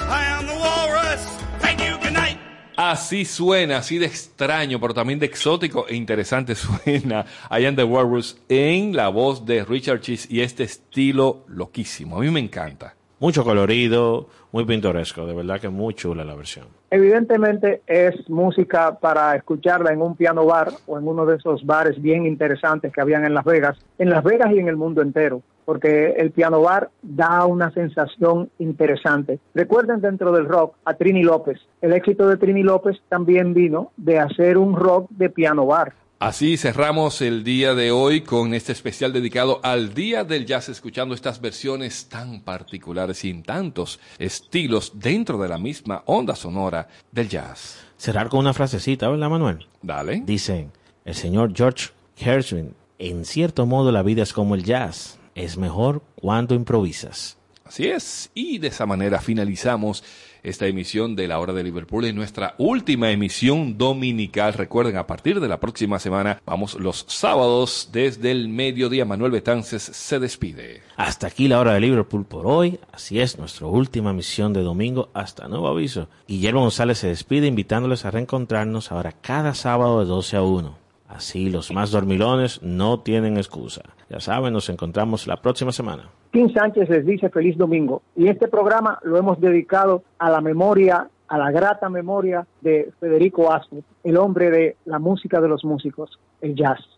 I 0.00 0.24
am 0.26 0.46
the 0.46 0.54
walrus. 0.54 1.24
Thank 1.60 1.80
you. 1.80 1.96
Good 2.02 2.12
night. 2.12 2.38
Así 2.80 3.24
suena, 3.24 3.78
así 3.78 3.98
de 3.98 4.06
extraño, 4.06 4.78
pero 4.78 4.94
también 4.94 5.18
de 5.18 5.26
exótico 5.26 5.88
e 5.88 5.96
interesante 5.96 6.54
suena 6.54 7.26
I 7.50 7.64
Am 7.64 7.74
the 7.74 7.82
Walrus 7.82 8.38
en 8.48 8.94
la 8.94 9.08
voz 9.08 9.44
de 9.44 9.64
Richard 9.64 10.00
Cheese 10.00 10.28
y 10.30 10.42
este 10.42 10.62
estilo 10.62 11.42
loquísimo. 11.48 12.18
A 12.18 12.20
mí 12.20 12.30
me 12.30 12.38
encanta. 12.38 12.94
Mucho 13.18 13.42
colorido, 13.42 14.28
muy 14.52 14.64
pintoresco, 14.64 15.26
de 15.26 15.34
verdad 15.34 15.60
que 15.60 15.68
muy 15.68 15.94
chula 15.94 16.24
la 16.24 16.36
versión. 16.36 16.77
Evidentemente 16.90 17.82
es 17.86 18.30
música 18.30 18.98
para 18.98 19.36
escucharla 19.36 19.92
en 19.92 20.00
un 20.00 20.16
piano 20.16 20.46
bar 20.46 20.70
o 20.86 20.98
en 20.98 21.06
uno 21.06 21.26
de 21.26 21.36
esos 21.36 21.66
bares 21.66 22.00
bien 22.00 22.24
interesantes 22.24 22.92
que 22.92 23.00
habían 23.02 23.26
en 23.26 23.34
Las 23.34 23.44
Vegas, 23.44 23.78
en 23.98 24.08
Las 24.08 24.24
Vegas 24.24 24.50
y 24.54 24.58
en 24.58 24.68
el 24.68 24.76
mundo 24.76 25.02
entero, 25.02 25.42
porque 25.66 26.12
el 26.12 26.30
piano 26.30 26.62
bar 26.62 26.88
da 27.02 27.44
una 27.44 27.70
sensación 27.72 28.48
interesante. 28.58 29.38
Recuerden 29.54 30.00
dentro 30.00 30.32
del 30.32 30.46
rock 30.46 30.76
a 30.86 30.94
Trini 30.94 31.22
López. 31.22 31.60
El 31.82 31.92
éxito 31.92 32.26
de 32.26 32.38
Trini 32.38 32.62
López 32.62 32.96
también 33.10 33.52
vino 33.52 33.92
de 33.98 34.18
hacer 34.18 34.56
un 34.56 34.74
rock 34.74 35.10
de 35.10 35.28
piano 35.28 35.66
bar. 35.66 35.92
Así 36.20 36.56
cerramos 36.56 37.20
el 37.20 37.44
día 37.44 37.76
de 37.76 37.92
hoy 37.92 38.22
con 38.22 38.52
este 38.52 38.72
especial 38.72 39.12
dedicado 39.12 39.60
al 39.62 39.94
Día 39.94 40.24
del 40.24 40.46
Jazz, 40.46 40.68
escuchando 40.68 41.14
estas 41.14 41.40
versiones 41.40 42.08
tan 42.08 42.40
particulares 42.40 43.24
y 43.24 43.30
en 43.30 43.44
tantos 43.44 44.00
estilos 44.18 44.94
dentro 44.96 45.38
de 45.38 45.48
la 45.48 45.58
misma 45.58 46.02
onda 46.06 46.34
sonora 46.34 46.88
del 47.12 47.28
jazz. 47.28 47.78
Cerrar 47.96 48.28
con 48.28 48.40
una 48.40 48.52
frasecita, 48.52 49.08
¿verdad, 49.08 49.30
Manuel? 49.30 49.68
Dale. 49.80 50.20
Dicen, 50.26 50.72
el 51.04 51.14
señor 51.14 51.52
George 51.54 51.90
Gershwin, 52.16 52.74
en 52.98 53.24
cierto 53.24 53.64
modo 53.64 53.92
la 53.92 54.02
vida 54.02 54.24
es 54.24 54.32
como 54.32 54.56
el 54.56 54.64
jazz, 54.64 55.20
es 55.36 55.56
mejor 55.56 56.02
cuando 56.16 56.56
improvisas. 56.56 57.38
Así 57.64 57.86
es. 57.86 58.30
Y 58.34 58.58
de 58.58 58.68
esa 58.68 58.86
manera 58.86 59.20
finalizamos 59.20 60.02
esta 60.42 60.66
emisión 60.66 61.16
de 61.16 61.28
la 61.28 61.38
hora 61.38 61.52
de 61.52 61.64
Liverpool 61.64 62.04
en 62.04 62.16
nuestra 62.16 62.54
última 62.58 63.10
emisión 63.10 63.78
dominical. 63.78 64.54
Recuerden, 64.54 64.96
a 64.96 65.06
partir 65.06 65.40
de 65.40 65.48
la 65.48 65.60
próxima 65.60 65.98
semana 65.98 66.40
vamos 66.44 66.74
los 66.74 67.04
sábados 67.08 67.90
desde 67.92 68.30
el 68.30 68.48
mediodía. 68.48 69.04
Manuel 69.04 69.32
Betances 69.32 69.82
se 69.82 70.18
despide. 70.18 70.82
Hasta 70.96 71.26
aquí 71.26 71.48
la 71.48 71.60
hora 71.60 71.74
de 71.74 71.80
Liverpool 71.80 72.24
por 72.24 72.46
hoy. 72.46 72.78
Así 72.92 73.20
es, 73.20 73.38
nuestra 73.38 73.66
última 73.66 74.12
misión 74.12 74.52
de 74.52 74.62
domingo 74.62 75.10
hasta 75.14 75.48
nuevo 75.48 75.68
aviso. 75.68 76.08
Guillermo 76.26 76.60
González 76.60 76.98
se 76.98 77.08
despide 77.08 77.46
invitándoles 77.46 78.04
a 78.04 78.10
reencontrarnos 78.10 78.92
ahora 78.92 79.12
cada 79.12 79.54
sábado 79.54 80.00
de 80.00 80.06
12 80.06 80.36
a 80.36 80.42
1. 80.42 80.88
Así 81.08 81.48
los 81.48 81.72
más 81.72 81.90
dormilones 81.90 82.60
no 82.62 83.00
tienen 83.00 83.38
excusa. 83.38 83.82
Ya 84.10 84.20
saben, 84.20 84.52
nos 84.52 84.68
encontramos 84.68 85.26
la 85.26 85.40
próxima 85.40 85.72
semana. 85.72 86.10
Kim 86.30 86.52
Sánchez 86.52 86.88
les 86.90 87.06
dice 87.06 87.30
feliz 87.30 87.56
domingo 87.56 88.02
y 88.14 88.28
este 88.28 88.48
programa 88.48 88.98
lo 89.02 89.16
hemos 89.16 89.40
dedicado 89.40 90.02
a 90.18 90.30
la 90.30 90.40
memoria, 90.40 91.08
a 91.26 91.38
la 91.38 91.50
grata 91.50 91.88
memoria 91.88 92.46
de 92.60 92.92
Federico 93.00 93.50
Astor, 93.50 93.82
el 94.04 94.16
hombre 94.18 94.50
de 94.50 94.76
la 94.84 94.98
música 94.98 95.40
de 95.40 95.48
los 95.48 95.64
músicos, 95.64 96.18
el 96.42 96.54
jazz. 96.54 96.97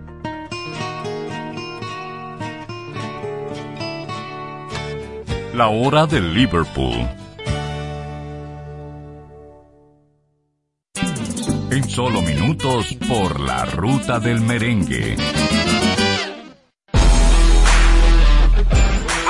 La 5.53 5.67
hora 5.67 6.07
de 6.07 6.21
Liverpool. 6.21 7.09
En 11.69 11.89
solo 11.89 12.21
minutos 12.21 12.95
por 13.05 13.37
la 13.41 13.65
ruta 13.65 14.21
del 14.21 14.39
merengue. 14.39 15.17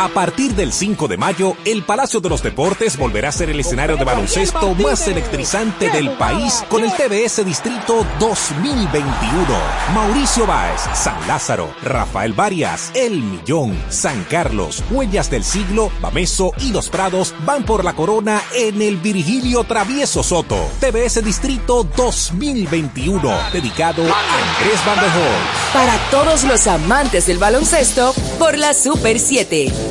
A 0.01 0.07
partir 0.07 0.55
del 0.55 0.73
5 0.73 1.07
de 1.07 1.15
mayo, 1.15 1.55
el 1.63 1.83
Palacio 1.83 2.19
de 2.19 2.27
los 2.27 2.41
Deportes 2.41 2.97
volverá 2.97 3.29
a 3.29 3.31
ser 3.31 3.51
el 3.51 3.59
escenario 3.59 3.97
de 3.97 4.03
baloncesto 4.03 4.73
más 4.73 5.07
electrizante 5.07 5.91
del 5.91 6.09
país 6.13 6.63
con 6.69 6.83
el 6.83 6.91
TBS 6.91 7.45
Distrito 7.45 8.03
2021. 8.19 9.05
Mauricio 9.93 10.47
Báez, 10.47 10.81
San 10.95 11.27
Lázaro, 11.27 11.71
Rafael 11.83 12.33
Varias, 12.33 12.89
El 12.95 13.21
Millón, 13.21 13.79
San 13.89 14.23
Carlos, 14.23 14.83
Huellas 14.89 15.29
del 15.29 15.43
Siglo, 15.43 15.91
Bameso 16.01 16.51
y 16.61 16.71
Los 16.71 16.89
Prados 16.89 17.35
van 17.45 17.63
por 17.63 17.85
la 17.85 17.93
corona 17.93 18.41
en 18.55 18.81
el 18.81 18.97
Virgilio 18.97 19.65
Travieso 19.65 20.23
Soto. 20.23 20.67
TBS 20.79 21.23
Distrito 21.23 21.83
2021, 21.95 23.31
dedicado 23.53 24.01
a 24.01 24.17
Andrés 24.17 24.83
Van. 24.83 24.97
Para 25.71 25.95
todos 26.09 26.43
los 26.43 26.65
amantes 26.65 27.27
del 27.27 27.37
baloncesto, 27.37 28.15
por 28.39 28.57
la 28.57 28.73
Super 28.73 29.19
7. 29.19 29.90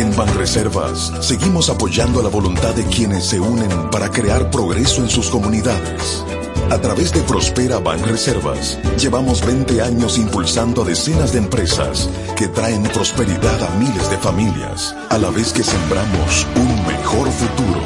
En 0.00 0.16
Banreservas 0.16 1.12
seguimos 1.20 1.68
apoyando 1.68 2.22
la 2.22 2.30
voluntad 2.30 2.74
de 2.74 2.86
quienes 2.86 3.22
se 3.26 3.38
unen 3.38 3.90
para 3.90 4.08
crear 4.08 4.50
progreso 4.50 5.02
en 5.02 5.10
sus 5.10 5.28
comunidades. 5.28 6.24
A 6.70 6.80
través 6.80 7.12
de 7.12 7.20
Prospera 7.20 7.80
Banreservas, 7.80 8.78
llevamos 8.98 9.44
20 9.44 9.82
años 9.82 10.16
impulsando 10.16 10.80
a 10.80 10.84
decenas 10.86 11.34
de 11.34 11.40
empresas 11.40 12.08
que 12.34 12.48
traen 12.48 12.82
prosperidad 12.84 13.62
a 13.62 13.76
miles 13.76 14.08
de 14.08 14.16
familias, 14.16 14.96
a 15.10 15.18
la 15.18 15.28
vez 15.28 15.52
que 15.52 15.62
sembramos 15.62 16.46
un 16.56 16.86
mejor 16.86 17.30
futuro. 17.30 17.82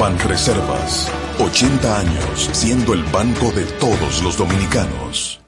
Banreservas, 0.00 1.12
80 1.38 1.98
años 1.98 2.48
siendo 2.52 2.94
el 2.94 3.04
banco 3.12 3.52
de 3.52 3.64
todos 3.78 4.22
los 4.22 4.38
dominicanos. 4.38 5.38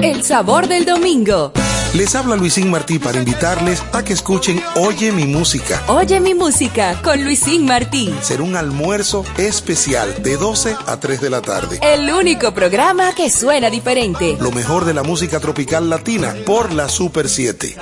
El 0.00 0.22
sabor 0.22 0.68
del 0.68 0.84
domingo. 0.84 1.52
Les 1.94 2.14
habla 2.14 2.36
Luisín 2.36 2.70
Martí 2.70 2.98
para 2.98 3.18
invitarles 3.18 3.82
a 3.92 4.02
que 4.02 4.14
escuchen 4.14 4.62
Oye 4.76 5.12
mi 5.12 5.26
música. 5.26 5.82
Oye 5.88 6.20
mi 6.20 6.32
música 6.32 6.98
con 7.02 7.22
Luisín 7.22 7.66
Martí. 7.66 8.14
Será 8.22 8.44
un 8.44 8.56
almuerzo 8.56 9.26
especial 9.36 10.22
de 10.22 10.38
12 10.38 10.74
a 10.86 10.98
3 10.98 11.20
de 11.20 11.28
la 11.28 11.42
tarde. 11.42 11.78
El 11.82 12.10
único 12.10 12.54
programa 12.54 13.14
que 13.14 13.30
suena 13.30 13.68
diferente. 13.68 14.38
Lo 14.40 14.50
mejor 14.52 14.86
de 14.86 14.94
la 14.94 15.02
música 15.02 15.38
tropical 15.38 15.90
latina 15.90 16.34
por 16.46 16.72
la 16.72 16.88
Super 16.88 17.28
7. 17.28 17.76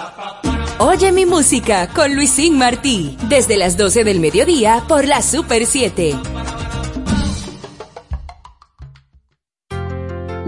Oye 0.78 1.12
mi 1.12 1.24
música 1.24 1.86
con 1.86 2.16
Luisín 2.16 2.58
Martí. 2.58 3.16
Desde 3.28 3.56
las 3.56 3.76
12 3.76 4.02
del 4.02 4.18
mediodía 4.18 4.82
por 4.88 5.06
la 5.06 5.22
Super 5.22 5.66
7. 5.66 6.18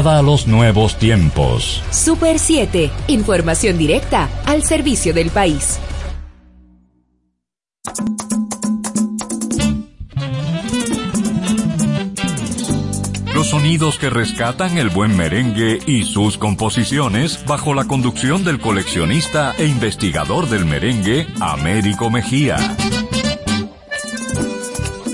adaptada 0.00 0.18
a 0.18 0.22
los 0.22 0.46
nuevos 0.46 0.96
tiempos. 0.96 1.82
Super 1.90 2.38
7, 2.38 2.90
información 3.08 3.78
directa 3.78 4.28
al 4.46 4.62
servicio 4.62 5.12
del 5.12 5.30
país. 5.30 5.78
Los 13.34 13.48
sonidos 13.48 13.98
que 13.98 14.10
rescatan 14.10 14.76
el 14.76 14.90
buen 14.90 15.16
merengue 15.16 15.78
y 15.86 16.04
sus 16.04 16.36
composiciones 16.36 17.44
bajo 17.46 17.72
la 17.74 17.84
conducción 17.84 18.44
del 18.44 18.60
coleccionista 18.60 19.54
e 19.56 19.66
investigador 19.66 20.48
del 20.48 20.66
merengue, 20.66 21.26
Américo 21.40 22.10
Mejía. 22.10 22.58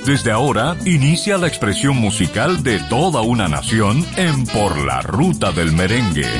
Desde 0.06 0.30
ahora 0.30 0.76
inicia 0.84 1.36
la 1.36 1.48
expresión 1.48 1.96
musical 1.96 2.62
de 2.62 2.78
toda 2.78 3.22
una 3.22 3.48
nación 3.48 4.06
en 4.16 4.46
Por 4.46 4.78
la 4.78 5.02
Ruta 5.02 5.50
del 5.50 5.72
Merengue. 5.72 6.30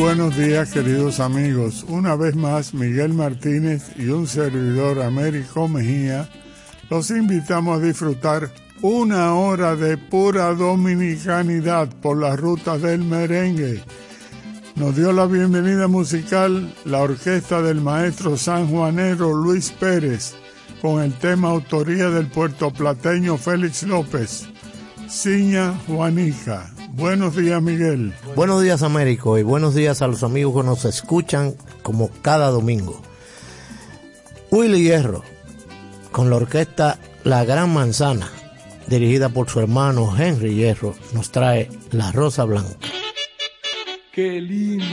Buenos 0.00 0.34
días 0.34 0.72
queridos 0.72 1.20
amigos. 1.20 1.84
Una 1.86 2.16
vez 2.16 2.34
más 2.34 2.72
Miguel 2.72 3.12
Martínez 3.12 3.90
y 3.96 4.08
un 4.08 4.26
servidor 4.26 5.02
Américo 5.02 5.68
Mejía 5.68 6.26
los 6.88 7.10
invitamos 7.10 7.78
a 7.78 7.84
disfrutar 7.84 8.50
una 8.80 9.34
hora 9.34 9.76
de 9.76 9.98
pura 9.98 10.54
dominicanidad 10.54 11.88
por 12.00 12.18
las 12.18 12.40
rutas 12.40 12.80
del 12.80 13.04
merengue. 13.04 13.82
Nos 14.74 14.96
dio 14.96 15.12
la 15.12 15.26
bienvenida 15.26 15.86
musical 15.86 16.74
la 16.86 17.02
orquesta 17.02 17.60
del 17.60 17.82
maestro 17.82 18.38
sanjuanero 18.38 19.34
Luis 19.34 19.70
Pérez 19.70 20.34
con 20.80 21.02
el 21.02 21.12
tema 21.12 21.50
autoría 21.50 22.08
del 22.08 22.26
puertoplateño 22.26 23.36
Félix 23.36 23.82
López, 23.82 24.48
Ciña 25.10 25.74
Juanica. 25.86 26.70
Buenos 26.92 27.36
días, 27.36 27.62
Miguel. 27.62 28.12
Buenos 28.34 28.62
días, 28.62 28.82
Américo, 28.82 29.38
y 29.38 29.42
buenos 29.42 29.74
días 29.74 30.02
a 30.02 30.08
los 30.08 30.22
amigos 30.22 30.60
que 30.60 30.66
nos 30.66 30.84
escuchan 30.84 31.54
como 31.82 32.10
cada 32.22 32.50
domingo. 32.50 33.00
Willy 34.50 34.82
Hierro, 34.82 35.22
con 36.10 36.30
la 36.30 36.36
orquesta 36.36 36.98
La 37.22 37.44
Gran 37.44 37.72
Manzana, 37.72 38.28
dirigida 38.88 39.28
por 39.28 39.48
su 39.48 39.60
hermano 39.60 40.12
Henry 40.18 40.54
Hierro, 40.54 40.94
nos 41.14 41.30
trae 41.30 41.70
La 41.92 42.10
Rosa 42.10 42.44
Blanca. 42.44 42.76
Qué 44.12 44.40
lindo. 44.40 44.84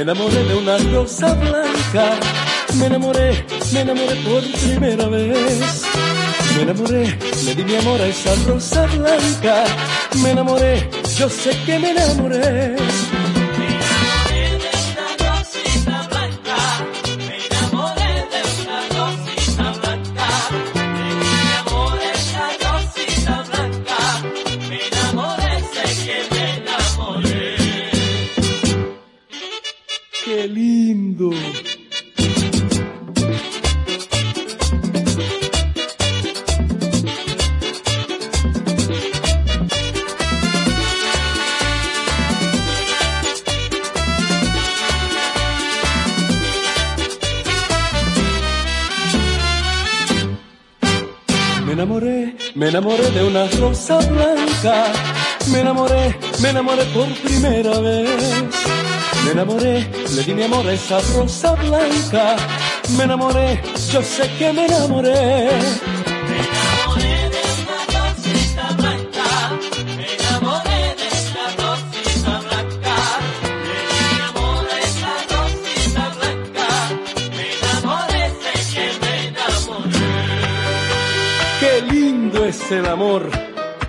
Me 0.00 0.12
enamoré 0.12 0.44
de 0.44 0.54
una 0.54 0.78
rosa 0.78 1.34
blanca. 1.34 2.18
Me 2.76 2.86
enamoré, 2.86 3.44
me 3.74 3.80
enamoré 3.80 4.14
por 4.24 4.42
primera 4.52 5.08
vez. 5.08 5.82
Me 6.56 6.62
enamoré, 6.62 7.18
le 7.44 7.54
di 7.54 7.64
mi 7.64 7.76
amor 7.76 8.00
a 8.00 8.06
esa 8.06 8.34
rosa 8.46 8.86
blanca. 8.86 9.64
Me 10.22 10.30
enamoré, 10.30 10.88
yo 11.18 11.28
sé 11.28 11.50
que 11.66 11.78
me 11.78 11.90
enamoré. 11.90 12.76
Me 31.20 31.26
enamoré, 51.74 52.34
me 52.54 52.68
enamoré 52.68 53.10
de 53.10 53.24
una 53.24 53.46
rosa 53.58 53.98
blanca. 53.98 54.86
Me 55.52 55.60
enamoré, 55.60 56.16
me 56.40 56.48
enamoré 56.48 56.84
por 56.94 57.06
primera 57.16 57.78
vez. 57.80 58.59
Me 59.24 59.30
enamoré, 59.32 59.86
le 60.16 60.22
di 60.22 60.34
mi 60.34 60.42
amor 60.42 60.66
a 60.66 60.72
esa 60.72 60.98
rosa 61.14 61.54
blanca. 61.54 62.36
Me 62.96 63.04
enamoré, 63.04 63.60
yo 63.92 64.02
sé 64.02 64.30
que 64.38 64.52
me 64.52 64.66
enamoré. 64.66 65.50
Qué 81.60 81.82
lindo 81.92 82.44
es 82.44 82.70
el 82.72 82.86
amor. 82.86 83.30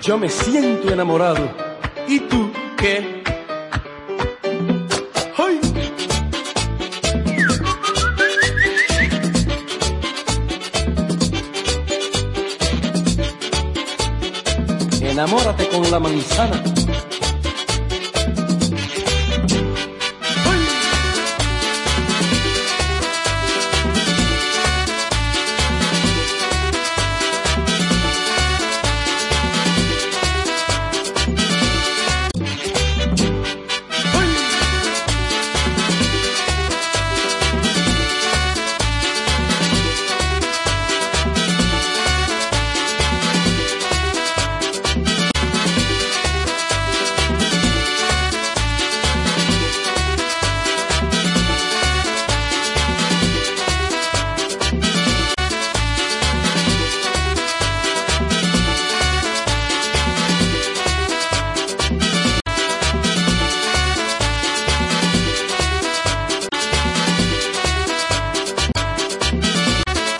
Yo 0.01 0.17
me 0.17 0.29
siento 0.29 0.91
enamorado. 0.91 1.49
¿Y 2.07 2.19
tú 2.19 2.51
qué? 2.77 3.20
Enamórate 15.21 15.67
con 15.67 15.91
la 15.91 15.99
manzana. 15.99 16.63